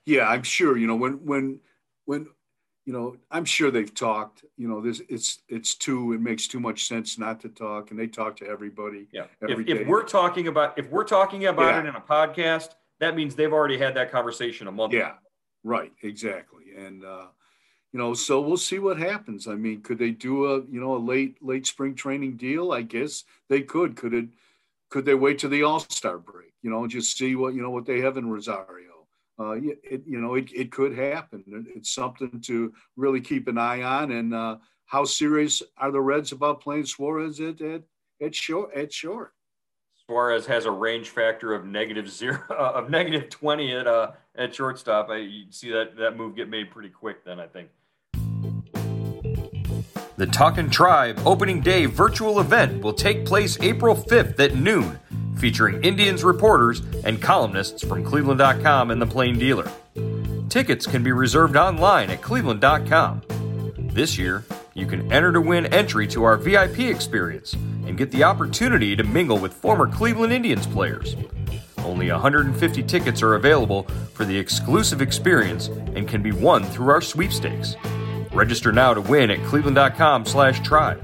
Yeah, 0.06 0.28
I'm 0.28 0.44
sure. 0.44 0.78
You 0.78 0.88
know, 0.88 0.96
when, 0.96 1.26
when, 1.26 1.60
when, 2.06 2.28
you 2.86 2.94
know, 2.94 3.18
I'm 3.30 3.44
sure 3.44 3.70
they've 3.70 3.94
talked. 3.94 4.46
You 4.56 4.70
know, 4.70 4.80
this 4.80 5.02
it's 5.10 5.40
it's 5.50 5.76
too 5.76 6.14
it 6.14 6.22
makes 6.22 6.48
too 6.48 6.62
much 6.62 6.88
sense 6.88 7.20
not 7.20 7.42
to 7.42 7.50
talk, 7.50 7.92
and 7.92 8.00
they 8.00 8.08
talk 8.08 8.38
to 8.38 8.48
everybody. 8.48 9.08
Yeah. 9.12 9.26
Every 9.48 9.70
if, 9.70 9.82
if 9.82 9.88
we're 9.88 10.06
talking 10.06 10.48
about 10.48 10.80
if 10.80 10.90
we're 10.90 11.04
talking 11.04 11.46
about 11.48 11.74
yeah. 11.74 11.80
it 11.82 11.86
in 11.86 11.96
a 11.96 12.02
podcast, 12.02 12.70
that 13.02 13.14
means 13.14 13.36
they've 13.36 13.52
already 13.52 13.78
had 13.78 13.94
that 13.96 14.10
conversation 14.10 14.68
a 14.68 14.72
month. 14.72 14.94
Yeah. 14.94 15.10
Ago. 15.10 15.16
Right, 15.64 15.92
exactly, 16.02 16.66
and 16.78 17.04
uh, 17.04 17.28
you 17.92 18.00
know, 18.00 18.14
so 18.14 18.42
we'll 18.42 18.58
see 18.58 18.80
what 18.80 18.98
happens. 18.98 19.48
I 19.48 19.56
mean, 19.56 19.82
could 19.82 19.98
they 19.98 20.12
do 20.12 20.46
a 20.46 20.62
you 20.66 20.80
know 20.80 20.96
a 20.96 20.98
late 20.98 21.42
late 21.42 21.66
spring 21.68 21.96
training 21.96 22.38
deal? 22.38 22.72
I 22.72 22.82
guess 22.82 23.24
they 23.50 23.62
could. 23.62 23.96
Could 23.96 24.14
it? 24.14 24.30
Could 24.90 25.06
they 25.06 25.16
wait 25.16 25.40
to 25.40 25.48
the 25.48 25.64
All 25.64 25.80
Star 25.80 26.18
break? 26.18 26.54
You 26.62 26.70
know, 26.70 26.88
just 26.88 27.18
see 27.18 27.36
what 27.36 27.54
you 27.54 27.62
know 27.62 27.72
what 27.72 27.86
they 27.86 28.00
have 28.02 28.18
in 28.18 28.30
Rosario. 28.30 29.08
Uh, 29.40 29.52
it, 29.84 30.04
you 30.08 30.20
know, 30.20 30.34
it, 30.36 30.52
it 30.54 30.72
could 30.72 30.98
happen. 30.98 31.44
It's 31.76 31.94
something 31.94 32.42
to 32.42 32.74
really 32.96 33.22
keep 33.22 33.48
an 33.48 33.58
eye 33.58 33.84
on. 33.84 34.12
And 34.12 34.34
uh, 34.34 34.58
how 34.86 35.06
serious 35.06 35.62
are 35.78 35.92
the 35.92 36.02
Reds 36.02 36.32
about 36.32 36.62
playing 36.62 36.88
Suarez 36.88 37.40
at 37.40 37.62
at, 37.62 37.84
at 38.22 38.34
short? 38.34 38.74
At 38.74 38.92
short. 38.92 39.34
Suarez 40.10 40.46
has 40.46 40.64
a 40.64 40.72
range 40.72 41.10
factor 41.10 41.54
of 41.54 41.66
negative 41.66 42.10
zero 42.10 42.42
uh, 42.50 42.72
of 42.76 42.90
negative 42.90 43.30
twenty 43.30 43.76
at 43.76 43.88
uh 43.88 44.12
at 44.36 44.56
shortstop. 44.56 45.10
I 45.10 45.18
you 45.18 45.46
see 45.50 45.70
that 45.72 45.98
that 45.98 46.16
move 46.16 46.36
get 46.36 46.48
made 46.48 46.72
pretty 46.72 46.90
quick. 46.90 47.26
Then 47.26 47.42
I 47.42 47.48
think. 47.48 47.70
The 50.16 50.26
Talkin' 50.26 50.70
Tribe 50.70 51.20
opening 51.26 51.60
day 51.60 51.86
virtual 51.86 52.40
event 52.40 52.82
will 52.82 52.94
take 52.94 53.24
place 53.24 53.60
April 53.62 53.96
5th 53.96 54.40
at 54.40 54.56
noon, 54.56 54.98
featuring 55.36 55.84
Indians 55.84 56.24
reporters 56.24 56.82
and 57.04 57.22
columnists 57.22 57.86
from 57.86 58.04
Cleveland.com 58.04 58.90
and 58.90 59.00
the 59.00 59.06
Plain 59.06 59.38
Dealer. 59.38 59.72
Tickets 60.50 60.88
can 60.88 61.04
be 61.04 61.12
reserved 61.12 61.56
online 61.56 62.10
at 62.10 62.24
Cleveland.com. 62.24 63.22
This 63.94 64.18
year, 64.18 64.44
you 64.74 64.88
can 64.88 65.12
enter 65.14 65.32
to 65.32 65.42
win 65.42 65.68
entry 65.68 66.08
to 66.08 66.24
our 66.24 66.38
VIP 66.38 66.80
experience 66.80 67.56
and 67.88 67.98
get 67.98 68.12
the 68.12 68.24
opportunity 68.24 68.96
to 68.96 69.04
mingle 69.04 69.38
with 69.38 69.54
former 69.54 69.88
Cleveland 69.88 70.34
Indians 70.34 70.68
players. 70.68 71.16
Only 71.80 72.12
150 72.12 72.84
tickets 72.84 73.24
are 73.24 73.36
available 73.36 73.84
for 74.14 74.26
the 74.26 74.38
exclusive 74.38 75.02
experience 75.02 75.68
and 75.68 76.08
can 76.08 76.22
be 76.22 76.32
won 76.32 76.64
through 76.64 76.90
our 76.90 77.02
sweepstakes. 77.02 77.76
Register 78.34 78.72
now 78.72 78.94
to 78.94 79.02
win 79.02 79.32
at 79.32 79.44
cleveland.com 79.46 80.26
slash 80.26 80.60
tribe. 80.62 81.02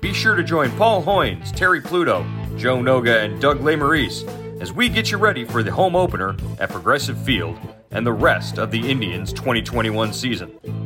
Be 0.00 0.12
sure 0.12 0.36
to 0.36 0.42
join 0.42 0.70
Paul 0.72 1.02
Hoynes, 1.02 1.54
Terry 1.54 1.80
Pluto, 1.80 2.24
Joe 2.56 2.78
Noga, 2.78 3.24
and 3.24 3.40
Doug 3.40 3.60
Lesmerises 3.60 4.60
as 4.60 4.72
we 4.72 4.88
get 4.88 5.10
you 5.10 5.18
ready 5.18 5.44
for 5.44 5.62
the 5.62 5.72
home 5.72 5.96
opener 5.96 6.36
at 6.60 6.70
Progressive 6.70 7.18
Field 7.18 7.58
and 7.90 8.06
the 8.06 8.12
rest 8.12 8.58
of 8.58 8.70
the 8.70 8.90
Indians' 8.90 9.32
2021 9.32 10.12
season. 10.12 10.81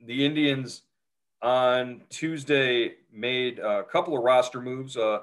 The 0.04 0.26
Indians 0.26 0.82
on 1.44 2.02
Tuesday 2.10 2.96
made 3.14 3.60
a 3.60 3.84
couple 3.84 4.18
of 4.18 4.24
roster 4.24 4.60
moves. 4.60 4.98
Uh, 4.98 5.20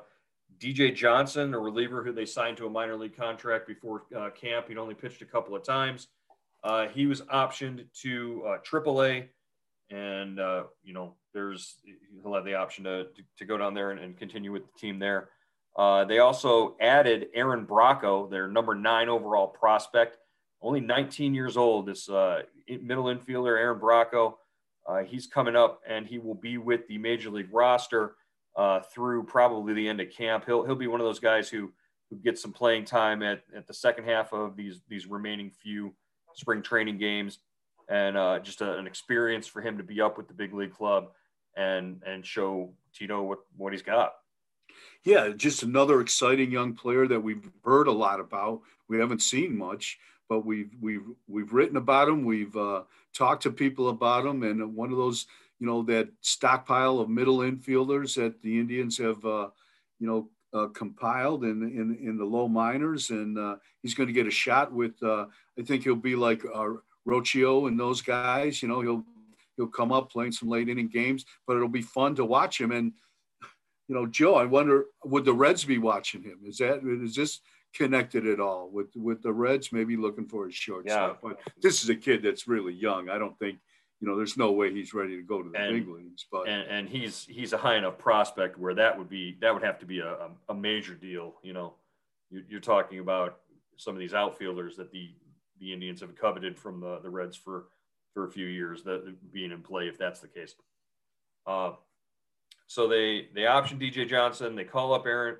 DJ 0.60 0.94
Johnson, 0.94 1.54
a 1.54 1.58
reliever 1.58 2.04
who 2.04 2.12
they 2.12 2.24
signed 2.24 2.56
to 2.58 2.66
a 2.66 2.70
minor 2.70 2.94
league 2.94 3.16
contract 3.16 3.66
before 3.66 4.04
uh, 4.16 4.30
camp, 4.30 4.68
he'd 4.68 4.78
only 4.78 4.94
pitched 4.94 5.22
a 5.22 5.26
couple 5.26 5.56
of 5.56 5.64
times. 5.64 6.06
Uh, 6.64 6.86
he 6.88 7.06
was 7.06 7.22
optioned 7.22 7.84
to 8.02 8.42
uh, 8.46 8.58
AAA, 8.58 9.28
and 9.90 10.38
uh, 10.38 10.64
you 10.84 10.94
know 10.94 11.14
there's 11.34 11.76
he'll 12.22 12.34
have 12.34 12.44
the 12.44 12.54
option 12.54 12.84
to, 12.84 13.06
to, 13.38 13.44
go 13.44 13.58
down 13.58 13.74
there 13.74 13.90
and, 13.90 13.98
and, 13.98 14.16
continue 14.16 14.52
with 14.52 14.62
the 14.62 14.78
team 14.78 14.98
there. 14.98 15.30
Uh, 15.76 16.04
they 16.04 16.18
also 16.18 16.76
added 16.80 17.28
Aaron 17.34 17.66
Bracho, 17.66 18.30
their 18.30 18.46
number 18.46 18.74
nine 18.74 19.08
overall 19.08 19.48
prospect, 19.48 20.18
only 20.60 20.80
19 20.80 21.34
years 21.34 21.56
old. 21.56 21.86
This 21.86 22.08
uh, 22.08 22.42
middle 22.68 23.04
infielder, 23.04 23.58
Aaron 23.58 23.80
Bracho. 23.80 24.34
Uh, 24.86 25.02
he's 25.04 25.26
coming 25.26 25.56
up 25.56 25.80
and 25.88 26.06
he 26.06 26.18
will 26.18 26.34
be 26.34 26.58
with 26.58 26.86
the 26.88 26.98
major 26.98 27.30
league 27.30 27.48
roster 27.52 28.16
through 28.92 29.22
probably 29.22 29.72
the 29.72 29.88
end 29.88 30.00
of 30.00 30.10
camp. 30.10 30.44
He'll, 30.44 30.64
he'll 30.64 30.74
be 30.74 30.88
one 30.88 31.00
of 31.00 31.06
those 31.06 31.20
guys 31.20 31.48
who, 31.48 31.72
who 32.10 32.16
gets 32.16 32.42
some 32.42 32.52
playing 32.52 32.84
time 32.84 33.22
at, 33.22 33.42
at 33.56 33.66
the 33.66 33.74
second 33.74 34.04
half 34.04 34.32
of 34.32 34.56
these, 34.56 34.80
these 34.88 35.06
remaining 35.06 35.50
few 35.50 35.94
spring 36.34 36.62
training 36.62 36.98
games 36.98 37.38
and 37.88 38.16
uh, 38.16 38.38
just 38.38 38.60
a, 38.60 38.78
an 38.78 38.86
experience 38.86 39.46
for 39.46 39.60
him 39.60 39.76
to 39.78 39.84
be 39.84 40.00
up 40.00 40.16
with 40.16 40.28
the 40.28 40.34
big 40.34 40.54
league 40.54 40.74
club 40.74 41.10
and, 41.56 42.02
and 42.06 42.24
show 42.24 42.72
Tito 42.94 43.22
what, 43.22 43.40
what 43.56 43.72
he's 43.72 43.82
got. 43.82 44.14
Yeah, 45.04 45.30
just 45.36 45.62
another 45.62 46.00
exciting 46.00 46.50
young 46.50 46.74
player 46.74 47.06
that 47.08 47.20
we've 47.20 47.50
heard 47.64 47.88
a 47.88 47.92
lot 47.92 48.20
about. 48.20 48.60
We 48.88 48.98
haven't 48.98 49.22
seen 49.22 49.56
much, 49.56 49.98
but 50.28 50.46
we've 50.46 50.70
we've 50.80 51.06
we've 51.26 51.52
written 51.52 51.76
about 51.76 52.08
him. 52.08 52.24
We've 52.24 52.56
uh, 52.56 52.82
talked 53.12 53.42
to 53.42 53.50
people 53.50 53.88
about 53.88 54.24
him, 54.24 54.42
and 54.44 54.74
one 54.74 54.92
of 54.92 54.96
those, 54.96 55.26
you 55.58 55.66
know, 55.66 55.82
that 55.84 56.08
stockpile 56.20 57.00
of 57.00 57.10
middle 57.10 57.38
infielders 57.38 58.14
that 58.14 58.40
the 58.42 58.58
Indians 58.58 58.96
have, 58.98 59.24
uh, 59.24 59.48
you 59.98 60.06
know, 60.06 60.28
uh, 60.52 60.66
compiled 60.68 61.44
in, 61.44 61.62
in 61.62 61.98
in 62.08 62.16
the 62.16 62.24
low 62.24 62.48
minors, 62.48 63.10
and 63.10 63.38
uh, 63.38 63.56
he's 63.82 63.94
going 63.94 64.06
to 64.06 64.12
get 64.12 64.26
a 64.26 64.30
shot 64.30 64.72
with. 64.72 65.02
Uh, 65.02 65.26
I 65.58 65.62
think 65.62 65.84
he'll 65.84 65.96
be 65.96 66.16
like 66.16 66.44
uh, 66.44 66.68
Rocchio 67.06 67.68
and 67.68 67.78
those 67.78 68.02
guys. 68.02 68.62
You 68.62 68.68
know, 68.68 68.80
he'll 68.80 69.04
he'll 69.56 69.66
come 69.66 69.92
up 69.92 70.10
playing 70.10 70.32
some 70.32 70.48
late 70.48 70.68
inning 70.68 70.88
games, 70.88 71.24
but 71.46 71.56
it'll 71.56 71.68
be 71.68 71.82
fun 71.82 72.14
to 72.16 72.24
watch 72.24 72.60
him. 72.60 72.72
And 72.72 72.92
you 73.88 73.94
know, 73.94 74.06
Joe, 74.06 74.34
I 74.34 74.44
wonder 74.44 74.86
would 75.04 75.24
the 75.24 75.34
Reds 75.34 75.64
be 75.64 75.78
watching 75.78 76.22
him? 76.22 76.40
Is 76.44 76.58
that 76.58 76.80
is 76.84 77.14
this 77.14 77.40
connected 77.74 78.26
at 78.26 78.40
all 78.40 78.68
with 78.70 78.94
with 78.96 79.22
the 79.22 79.32
Reds. 79.32 79.72
Maybe 79.72 79.96
looking 79.96 80.26
for 80.26 80.46
his 80.46 80.54
shortstop, 80.54 81.20
yeah. 81.22 81.30
but 81.30 81.40
this 81.60 81.82
is 81.82 81.88
a 81.88 81.96
kid 81.96 82.22
that's 82.22 82.46
really 82.46 82.74
young. 82.74 83.08
I 83.08 83.18
don't 83.18 83.38
think 83.38 83.58
you 84.02 84.08
know. 84.08 84.16
There's 84.16 84.36
no 84.36 84.52
way 84.52 84.72
he's 84.72 84.92
ready 84.92 85.16
to 85.16 85.22
go 85.22 85.42
to 85.42 85.48
the 85.48 85.58
and, 85.58 85.76
big 85.76 85.88
leagues. 85.88 86.26
But 86.30 86.48
and, 86.48 86.68
and, 86.68 86.88
he's 86.88 87.24
he's 87.24 87.52
a 87.52 87.56
high 87.56 87.76
enough 87.76 87.96
prospect 87.96 88.58
where 88.58 88.74
that 88.74 88.98
would 88.98 89.08
be 89.08 89.38
that 89.40 89.54
would 89.54 89.62
have 89.62 89.78
to 89.78 89.86
be 89.86 90.00
a, 90.00 90.28
a 90.48 90.54
major 90.54 90.94
deal. 90.94 91.36
You 91.42 91.52
know, 91.52 91.74
you're 92.30 92.60
talking 92.60 92.98
about 92.98 93.38
some 93.76 93.94
of 93.94 94.00
these 94.00 94.12
outfielders 94.12 94.76
that 94.76 94.92
the 94.92 95.10
the 95.60 95.72
Indians 95.72 96.00
have 96.00 96.14
coveted 96.16 96.58
from 96.58 96.80
the 96.80 96.98
the 96.98 97.08
Reds 97.08 97.36
for 97.36 97.66
for 98.12 98.26
a 98.26 98.30
few 98.30 98.46
years 98.46 98.82
that 98.82 99.32
being 99.32 99.52
in 99.52 99.62
play 99.62 99.88
if 99.88 99.96
that's 99.96 100.20
the 100.20 100.28
case. 100.28 100.54
Uh, 101.46 101.72
so 102.66 102.88
they 102.88 103.28
they 103.34 103.46
option 103.46 103.78
DJ 103.78 104.08
Johnson. 104.08 104.54
They 104.54 104.64
call 104.64 104.92
up 104.92 105.06
Aaron 105.06 105.36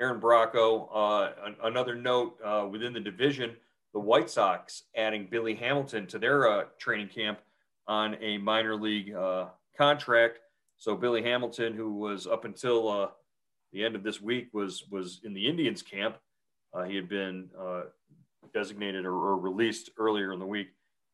Aaron 0.00 0.20
Bracho. 0.20 0.88
Uh, 0.92 1.52
another 1.62 1.94
note 1.94 2.38
uh, 2.44 2.66
within 2.70 2.92
the 2.92 3.00
division, 3.00 3.54
the 3.92 4.00
White 4.00 4.30
Sox 4.30 4.84
adding 4.96 5.28
Billy 5.30 5.54
Hamilton 5.54 6.06
to 6.08 6.18
their 6.18 6.48
uh, 6.48 6.64
training 6.78 7.08
camp 7.08 7.38
on 7.86 8.16
a 8.20 8.38
minor 8.38 8.76
league 8.76 9.14
uh, 9.14 9.46
contract. 9.76 10.38
So 10.76 10.96
Billy 10.96 11.22
Hamilton, 11.22 11.74
who 11.74 11.94
was 11.94 12.26
up 12.26 12.44
until 12.44 12.88
uh, 12.88 13.08
the 13.72 13.84
end 13.84 13.96
of 13.96 14.02
this 14.02 14.20
week 14.20 14.48
was 14.52 14.84
was 14.90 15.20
in 15.24 15.34
the 15.34 15.46
Indians 15.46 15.82
camp. 15.82 16.16
Uh, 16.72 16.84
he 16.84 16.96
had 16.96 17.08
been 17.08 17.48
uh, 17.58 17.82
designated 18.54 19.04
or, 19.04 19.14
or, 19.14 19.36
released 19.36 19.90
earlier 19.98 20.32
in 20.32 20.38
the 20.38 20.46
week. 20.46 20.68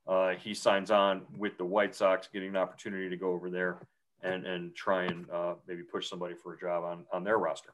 Uh, 0.07 0.35
he 0.35 0.55
signs 0.55 0.91
on 0.91 1.23
with 1.39 1.57
the 1.57 1.65
White 1.65 1.95
Sox, 1.95 2.29
getting 2.31 2.51
an 2.51 2.57
opportunity 2.57 3.09
to 3.09 3.17
go 3.17 3.33
over 3.33 3.51
there 3.51 3.79
and 4.23 4.47
and 4.47 4.75
try 4.75 5.05
and 5.05 5.29
uh, 5.31 5.55
maybe 5.67 5.83
push 5.83 6.09
somebody 6.09 6.35
for 6.35 6.55
a 6.55 6.61
job 6.61 6.85
on 6.85 7.05
on 7.13 7.25
their 7.25 7.39
roster. 7.39 7.71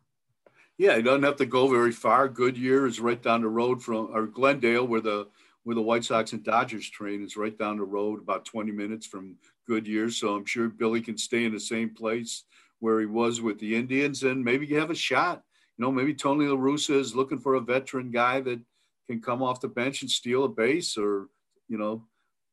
Yeah, 0.78 0.96
he 0.96 1.02
doesn't 1.02 1.22
have 1.22 1.36
to 1.36 1.46
go 1.46 1.68
very 1.68 1.92
far. 1.92 2.28
Goodyear 2.28 2.86
is 2.86 2.98
right 2.98 3.22
down 3.22 3.42
the 3.42 3.48
road 3.48 3.82
from 3.82 4.08
or 4.14 4.26
Glendale, 4.26 4.86
where 4.86 5.00
the 5.00 5.28
where 5.64 5.74
the 5.74 5.82
White 5.82 6.04
Sox 6.04 6.32
and 6.32 6.42
Dodgers 6.42 6.88
train 6.88 7.22
is 7.22 7.36
right 7.36 7.56
down 7.56 7.76
the 7.76 7.84
road, 7.84 8.20
about 8.20 8.44
20 8.44 8.72
minutes 8.72 9.06
from 9.06 9.36
Goodyear. 9.66 10.10
So 10.10 10.34
I'm 10.34 10.44
sure 10.44 10.68
Billy 10.68 11.00
can 11.00 11.16
stay 11.16 11.44
in 11.44 11.52
the 11.52 11.60
same 11.60 11.90
place 11.90 12.44
where 12.80 12.98
he 12.98 13.06
was 13.06 13.40
with 13.40 13.58
the 13.60 13.76
Indians 13.76 14.24
and 14.24 14.44
maybe 14.44 14.66
you 14.66 14.78
have 14.78 14.90
a 14.90 14.94
shot. 14.94 15.42
You 15.78 15.84
know, 15.84 15.92
maybe 15.92 16.14
Tony 16.14 16.46
La 16.46 16.56
Russa 16.56 16.98
is 16.98 17.14
looking 17.14 17.38
for 17.38 17.54
a 17.54 17.60
veteran 17.60 18.10
guy 18.10 18.40
that 18.40 18.60
can 19.08 19.20
come 19.20 19.42
off 19.42 19.60
the 19.60 19.68
bench 19.68 20.02
and 20.02 20.10
steal 20.10 20.44
a 20.44 20.48
base 20.48 20.96
or, 20.98 21.28
you 21.68 21.78
know, 21.78 22.04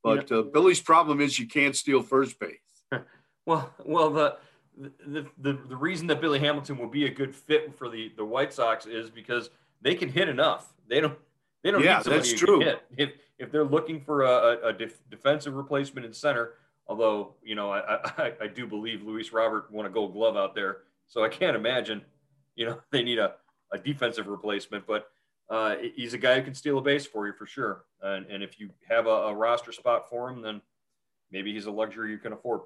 but 0.03 0.31
uh, 0.31 0.43
Billy's 0.43 0.81
problem 0.81 1.19
is 1.19 1.39
you 1.39 1.47
can't 1.47 1.75
steal 1.75 2.01
first 2.01 2.39
base. 2.39 2.57
well, 3.45 3.73
well, 3.83 4.09
the, 4.09 4.37
the, 4.77 5.25
the, 5.37 5.59
the 5.67 5.75
reason 5.75 6.07
that 6.07 6.21
Billy 6.21 6.39
Hamilton 6.39 6.77
will 6.77 6.87
be 6.87 7.05
a 7.05 7.09
good 7.09 7.35
fit 7.35 7.75
for 7.75 7.89
the, 7.89 8.11
the 8.15 8.23
White 8.23 8.53
Sox 8.53 8.85
is 8.85 9.09
because 9.09 9.49
they 9.81 9.95
can 9.95 10.09
hit 10.09 10.29
enough. 10.29 10.73
They 10.87 11.01
don't, 11.01 11.17
they 11.63 11.71
don't 11.71 11.83
yeah, 11.83 11.97
need 11.97 12.03
somebody 12.03 12.29
that's 12.29 12.39
true. 12.39 12.61
If, 12.97 13.11
if 13.37 13.51
they're 13.51 13.63
looking 13.63 14.01
for 14.01 14.23
a, 14.23 14.69
a 14.69 14.73
def, 14.73 14.99
defensive 15.09 15.53
replacement 15.53 16.05
in 16.05 16.13
center, 16.13 16.53
Although, 16.89 17.35
you 17.43 17.53
know, 17.53 17.71
I, 17.71 17.97
I, 18.17 18.33
I 18.41 18.47
do 18.47 18.65
believe 18.65 19.03
Luis 19.03 19.31
Robert 19.31 19.71
won 19.71 19.85
a 19.85 19.89
gold 19.89 20.13
glove 20.13 20.35
out 20.35 20.55
there. 20.55 20.79
So 21.07 21.23
I 21.23 21.29
can't 21.29 21.55
imagine, 21.55 22.01
you 22.55 22.65
know, 22.65 22.79
they 22.91 23.03
need 23.03 23.19
a, 23.19 23.35
a 23.71 23.77
defensive 23.77 24.27
replacement. 24.27 24.87
But 24.87 25.07
uh, 25.49 25.75
he's 25.95 26.15
a 26.15 26.17
guy 26.17 26.35
who 26.35 26.41
can 26.43 26.55
steal 26.55 26.79
a 26.79 26.81
base 26.81 27.05
for 27.05 27.27
you 27.27 27.33
for 27.33 27.45
sure. 27.45 27.85
And, 28.01 28.25
and 28.25 28.43
if 28.43 28.59
you 28.59 28.71
have 28.89 29.05
a, 29.05 29.09
a 29.09 29.35
roster 29.35 29.71
spot 29.71 30.09
for 30.09 30.29
him, 30.29 30.41
then 30.41 30.61
maybe 31.31 31.53
he's 31.53 31.67
a 31.67 31.71
luxury 31.71 32.11
you 32.11 32.17
can 32.17 32.33
afford. 32.33 32.61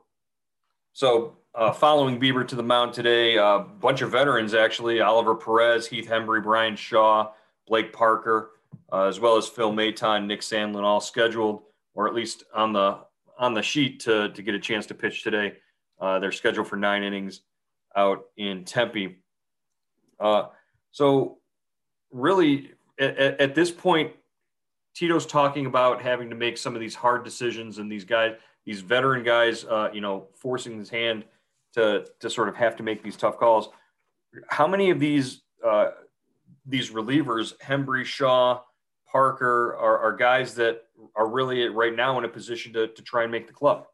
So, 0.93 1.37
uh, 1.55 1.71
following 1.71 2.19
Bieber 2.19 2.47
to 2.47 2.55
the 2.55 2.63
mound 2.63 2.93
today, 2.93 3.35
a 3.35 3.43
uh, 3.43 3.59
bunch 3.59 4.01
of 4.01 4.11
veterans 4.11 4.53
actually 4.53 5.01
Oliver 5.01 5.35
Perez, 5.35 5.87
Heath 5.87 6.07
Hembree, 6.07 6.43
Bryan 6.43 6.75
Shaw, 6.75 7.31
Blake 7.67 7.91
Parker, 7.91 8.51
uh, 8.91 9.05
as 9.05 9.19
well 9.19 9.37
as 9.37 9.47
Phil 9.47 9.71
Maton, 9.71 10.27
Nick 10.27 10.41
Sandlin, 10.41 10.83
all 10.83 11.01
scheduled 11.01 11.63
or 11.95 12.07
at 12.07 12.13
least 12.13 12.43
on 12.53 12.73
the 12.73 12.99
on 13.37 13.53
the 13.53 13.61
sheet 13.61 13.99
to, 14.01 14.29
to 14.29 14.41
get 14.41 14.55
a 14.55 14.59
chance 14.59 14.85
to 14.87 14.93
pitch 14.93 15.23
today. 15.23 15.53
Uh, 15.99 16.19
they're 16.19 16.31
scheduled 16.31 16.67
for 16.67 16.75
nine 16.75 17.03
innings 17.03 17.41
out 17.95 18.25
in 18.37 18.63
Tempe. 18.63 19.17
Uh, 20.19 20.47
so, 20.91 21.39
really, 22.11 22.71
at, 22.99 23.17
at, 23.17 23.55
this 23.55 23.71
point, 23.71 24.11
Tito's 24.93 25.25
talking 25.25 25.65
about 25.65 26.01
having 26.01 26.29
to 26.29 26.35
make 26.35 26.57
some 26.57 26.75
of 26.75 26.81
these 26.81 26.93
hard 26.95 27.23
decisions, 27.23 27.79
and 27.79 27.91
these 27.91 28.05
guys, 28.05 28.35
these 28.65 28.81
veteran 28.81 29.23
guys, 29.23 29.65
uh, 29.65 29.89
you 29.91 30.01
know, 30.01 30.27
forcing 30.35 30.77
his 30.77 30.89
hand 30.89 31.25
to 31.73 32.05
to 32.19 32.29
sort 32.29 32.49
of 32.49 32.55
have 32.55 32.75
to 32.75 32.83
make 32.83 33.03
these 33.03 33.17
tough 33.17 33.37
calls. 33.37 33.69
How 34.47 34.67
many 34.67 34.89
of 34.89 34.99
these 34.99 35.41
uh, 35.65 35.91
these 36.65 36.91
relievers, 36.91 37.57
Hembree, 37.57 38.05
Shaw, 38.05 38.61
Parker, 39.11 39.75
are, 39.75 39.99
are 39.99 40.15
guys 40.15 40.55
that 40.55 40.83
are 41.15 41.27
really 41.27 41.67
right 41.67 41.95
now 41.95 42.17
in 42.17 42.25
a 42.25 42.29
position 42.29 42.73
to, 42.73 42.87
to 42.87 43.01
try 43.01 43.23
and 43.23 43.31
make 43.31 43.47
the 43.47 43.53
club. 43.53 43.85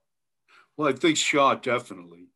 Well, 0.77 0.87
I 0.87 0.93
think 0.93 1.17
Shaw 1.17 1.55
definitely, 1.55 2.27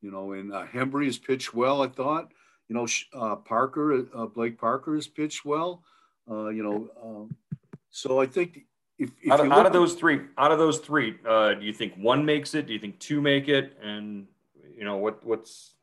you 0.00 0.10
know, 0.10 0.32
and 0.32 0.52
uh, 0.52 0.66
Hembree 0.66 1.06
has 1.06 1.18
pitched 1.18 1.54
well. 1.54 1.82
I 1.82 1.88
thought, 1.88 2.32
you 2.68 2.74
know, 2.74 2.86
uh, 3.12 3.36
Parker, 3.36 4.06
uh, 4.14 4.26
Blake 4.26 4.58
Parker 4.58 4.94
has 4.94 5.06
pitched 5.06 5.44
well. 5.44 5.84
Uh, 6.28 6.48
you 6.48 6.62
know, 6.62 6.88
um, 7.02 7.36
so 7.90 8.20
I 8.20 8.26
think 8.26 8.64
if, 8.98 9.10
if 9.22 9.30
out, 9.30 9.40
of, 9.40 9.52
out 9.52 9.66
of 9.66 9.72
those 9.72 9.94
three, 9.94 10.22
out 10.38 10.50
of 10.50 10.58
those 10.58 10.78
three, 10.78 11.16
uh, 11.28 11.54
do 11.54 11.64
you 11.64 11.72
think 11.72 11.94
one 11.96 12.24
makes 12.24 12.54
it? 12.54 12.66
Do 12.66 12.72
you 12.72 12.78
think 12.78 12.98
two 12.98 13.20
make 13.20 13.48
it? 13.48 13.76
And 13.82 14.26
you 14.76 14.84
know 14.84 14.96
what 14.96 15.24
what's 15.24 15.74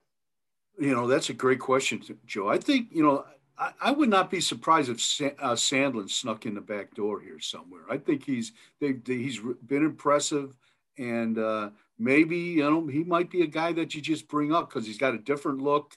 you 0.80 0.94
know 0.94 1.08
that's 1.08 1.30
a 1.30 1.34
great 1.34 1.60
question, 1.60 2.02
Joe. 2.26 2.50
I 2.50 2.58
think 2.58 2.88
you 2.92 3.04
know 3.04 3.26
I, 3.58 3.72
I 3.82 3.92
would 3.92 4.10
not 4.10 4.32
be 4.32 4.42
surprised 4.42 4.90
if 4.90 5.02
Sa- 5.02 5.38
uh, 5.40 5.56
Sandlin 5.56 6.10
snuck 6.10 6.46
in 6.46 6.56
the 6.56 6.62
back 6.62 6.94
door 6.94 7.22
here 7.22 7.40
somewhere. 7.40 7.84
I 7.90 7.98
think 7.98 8.26
he's 8.26 8.54
they, 8.80 8.94
they, 8.94 9.18
he's 9.18 9.40
been 9.68 9.86
impressive, 9.86 10.56
and 10.98 11.38
uh, 11.38 11.70
maybe 12.00 12.38
you 12.38 12.70
know 12.70 12.88
he 12.88 13.04
might 13.04 13.30
be 13.30 13.44
a 13.44 13.48
guy 13.48 13.72
that 13.74 13.94
you 13.94 14.02
just 14.02 14.28
bring 14.28 14.54
up 14.54 14.70
because 14.70 14.86
he's 14.86 14.98
got 14.98 15.14
a 15.14 15.20
different 15.20 15.62
look. 15.62 15.96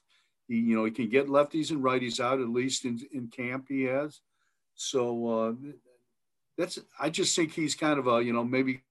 He 0.48 0.56
you 0.56 0.76
know 0.76 0.84
he 0.84 0.90
can 0.90 1.08
get 1.08 1.28
lefties 1.28 1.70
and 1.70 1.82
righties 1.82 2.20
out 2.20 2.40
at 2.40 2.48
least 2.48 2.84
in 2.84 3.00
in 3.12 3.28
camp 3.28 3.66
he 3.68 3.82
has. 3.84 4.20
So 4.74 5.28
uh, 5.28 5.52
that's 6.58 6.78
I 6.98 7.10
just 7.10 7.34
think 7.34 7.52
he's 7.52 7.74
kind 7.74 7.98
of 7.98 8.06
a 8.06 8.22
you 8.22 8.32
know 8.32 8.44
maybe 8.44 8.82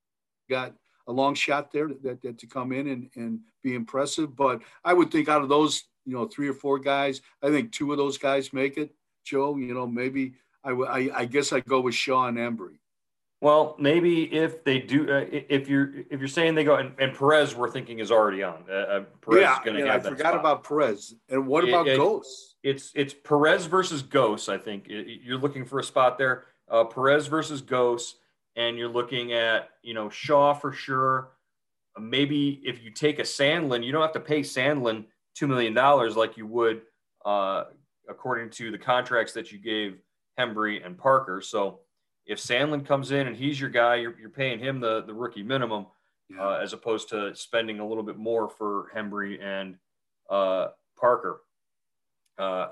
got 0.50 0.74
a 1.08 1.12
long 1.12 1.36
shot 1.36 1.72
there 1.72 1.90
that, 2.02 2.22
that 2.22 2.38
to 2.40 2.48
come 2.48 2.72
in 2.72 2.88
and, 2.88 3.10
and 3.16 3.40
be 3.62 3.76
impressive. 3.76 4.36
But 4.36 4.62
I 4.84 4.94
would 4.94 5.12
think 5.12 5.28
out 5.28 5.42
of 5.42 5.50
those 5.50 5.84
you 6.06 6.14
know, 6.14 6.26
three 6.26 6.48
or 6.48 6.54
four 6.54 6.80
guys. 6.80 7.22
I 7.42 7.50
think 7.50 7.72
two 7.72 7.92
of 7.92 7.98
those 7.98 8.18
guys 8.18 8.54
make 8.54 8.78
it. 8.78 8.94
Joe, 9.26 9.56
you 9.58 9.74
know, 9.74 9.88
maybe 9.88 10.34
I, 10.64 10.72
I, 10.72 11.10
I 11.20 11.26
guess 11.26 11.54
I 11.54 11.62
go 11.62 11.82
with 11.82 11.96
Shaw 11.96 12.28
and 12.28 12.38
Hembree. 12.38 12.78
Well, 13.44 13.76
maybe 13.78 14.34
if 14.34 14.64
they 14.64 14.80
do, 14.80 15.04
uh, 15.12 15.26
if 15.30 15.68
you're 15.68 15.92
if 16.10 16.22
you're 16.22 16.30
saying 16.30 16.56
they 16.56 16.64
go 16.64 16.76
and, 16.76 16.94
and 16.98 17.14
Perez, 17.14 17.54
we're 17.54 17.70
thinking 17.70 18.00
is 18.00 18.10
already 18.10 18.42
on. 18.42 18.64
Uh, 18.70 18.74
uh 18.74 19.04
Perez 19.20 19.42
yeah, 19.42 19.58
is 19.58 19.66
going 19.66 19.78
to 19.78 19.86
have 19.86 20.06
I 20.06 20.10
forgot 20.12 20.28
spot. 20.28 20.40
about 20.40 20.64
Perez. 20.64 21.16
And 21.28 21.46
what 21.46 21.68
about 21.68 21.86
it, 21.90 22.00
Gose? 22.00 22.24
It's 22.64 22.94
it's 22.96 23.14
Perez 23.14 23.66
versus 23.66 24.02
Gose. 24.02 24.48
I 24.48 24.58
think 24.58 24.86
you're 24.88 25.38
looking 25.38 25.66
for 25.66 25.80
a 25.80 25.84
spot 25.84 26.18
there. 26.18 26.46
Uh, 26.72 26.86
Perez 26.86 27.28
versus 27.28 27.62
Gose, 27.62 28.14
and 28.56 28.78
you're 28.78 28.88
looking 28.88 29.34
at 29.34 29.72
you 29.82 29.94
know 29.94 30.10
Shaw 30.10 30.54
for 30.54 30.72
sure. 30.72 31.32
Maybe 32.00 32.62
if 32.64 32.82
you 32.82 32.92
take 32.92 33.20
a 33.20 33.24
Sandlin, 33.24 33.84
you 33.84 33.92
don't 33.92 34.02
have 34.02 34.14
to 34.14 34.22
pay 34.22 34.40
Sandlin 34.40 35.04
$2 35.40 35.48
million 35.48 35.74
like 36.16 36.38
you 36.38 36.48
would 36.48 36.82
uh, 37.26 37.66
according 38.10 38.50
to 38.52 38.72
the 38.72 38.78
contracts 38.78 39.34
that 39.34 39.52
you 39.52 39.58
gave 39.58 40.00
Hembree 40.40 40.86
and 40.86 40.98
Parker. 40.98 41.42
So 41.42 41.80
if 42.26 42.40
Sandlin 42.40 42.86
comes 42.86 43.12
in 43.12 43.28
and 43.28 43.36
he's 43.36 43.60
your 43.60 43.70
guy, 43.70 43.96
you're, 43.96 44.18
you're 44.20 44.30
paying 44.30 44.60
him 44.60 44.80
the, 44.80 45.04
the 45.04 45.14
rookie 45.14 45.44
minimum 45.44 45.88
yeah. 46.30 46.42
uh, 46.42 46.60
as 46.62 46.74
opposed 46.74 47.10
to 47.10 47.36
spending 47.36 47.80
a 47.80 47.88
little 47.88 48.04
bit 48.04 48.18
more 48.18 48.50
for 48.50 48.92
Hembree 48.96 49.42
and 49.42 49.76
uh, 50.30 50.68
Parker. 50.98 51.42
Uh, 52.38 52.70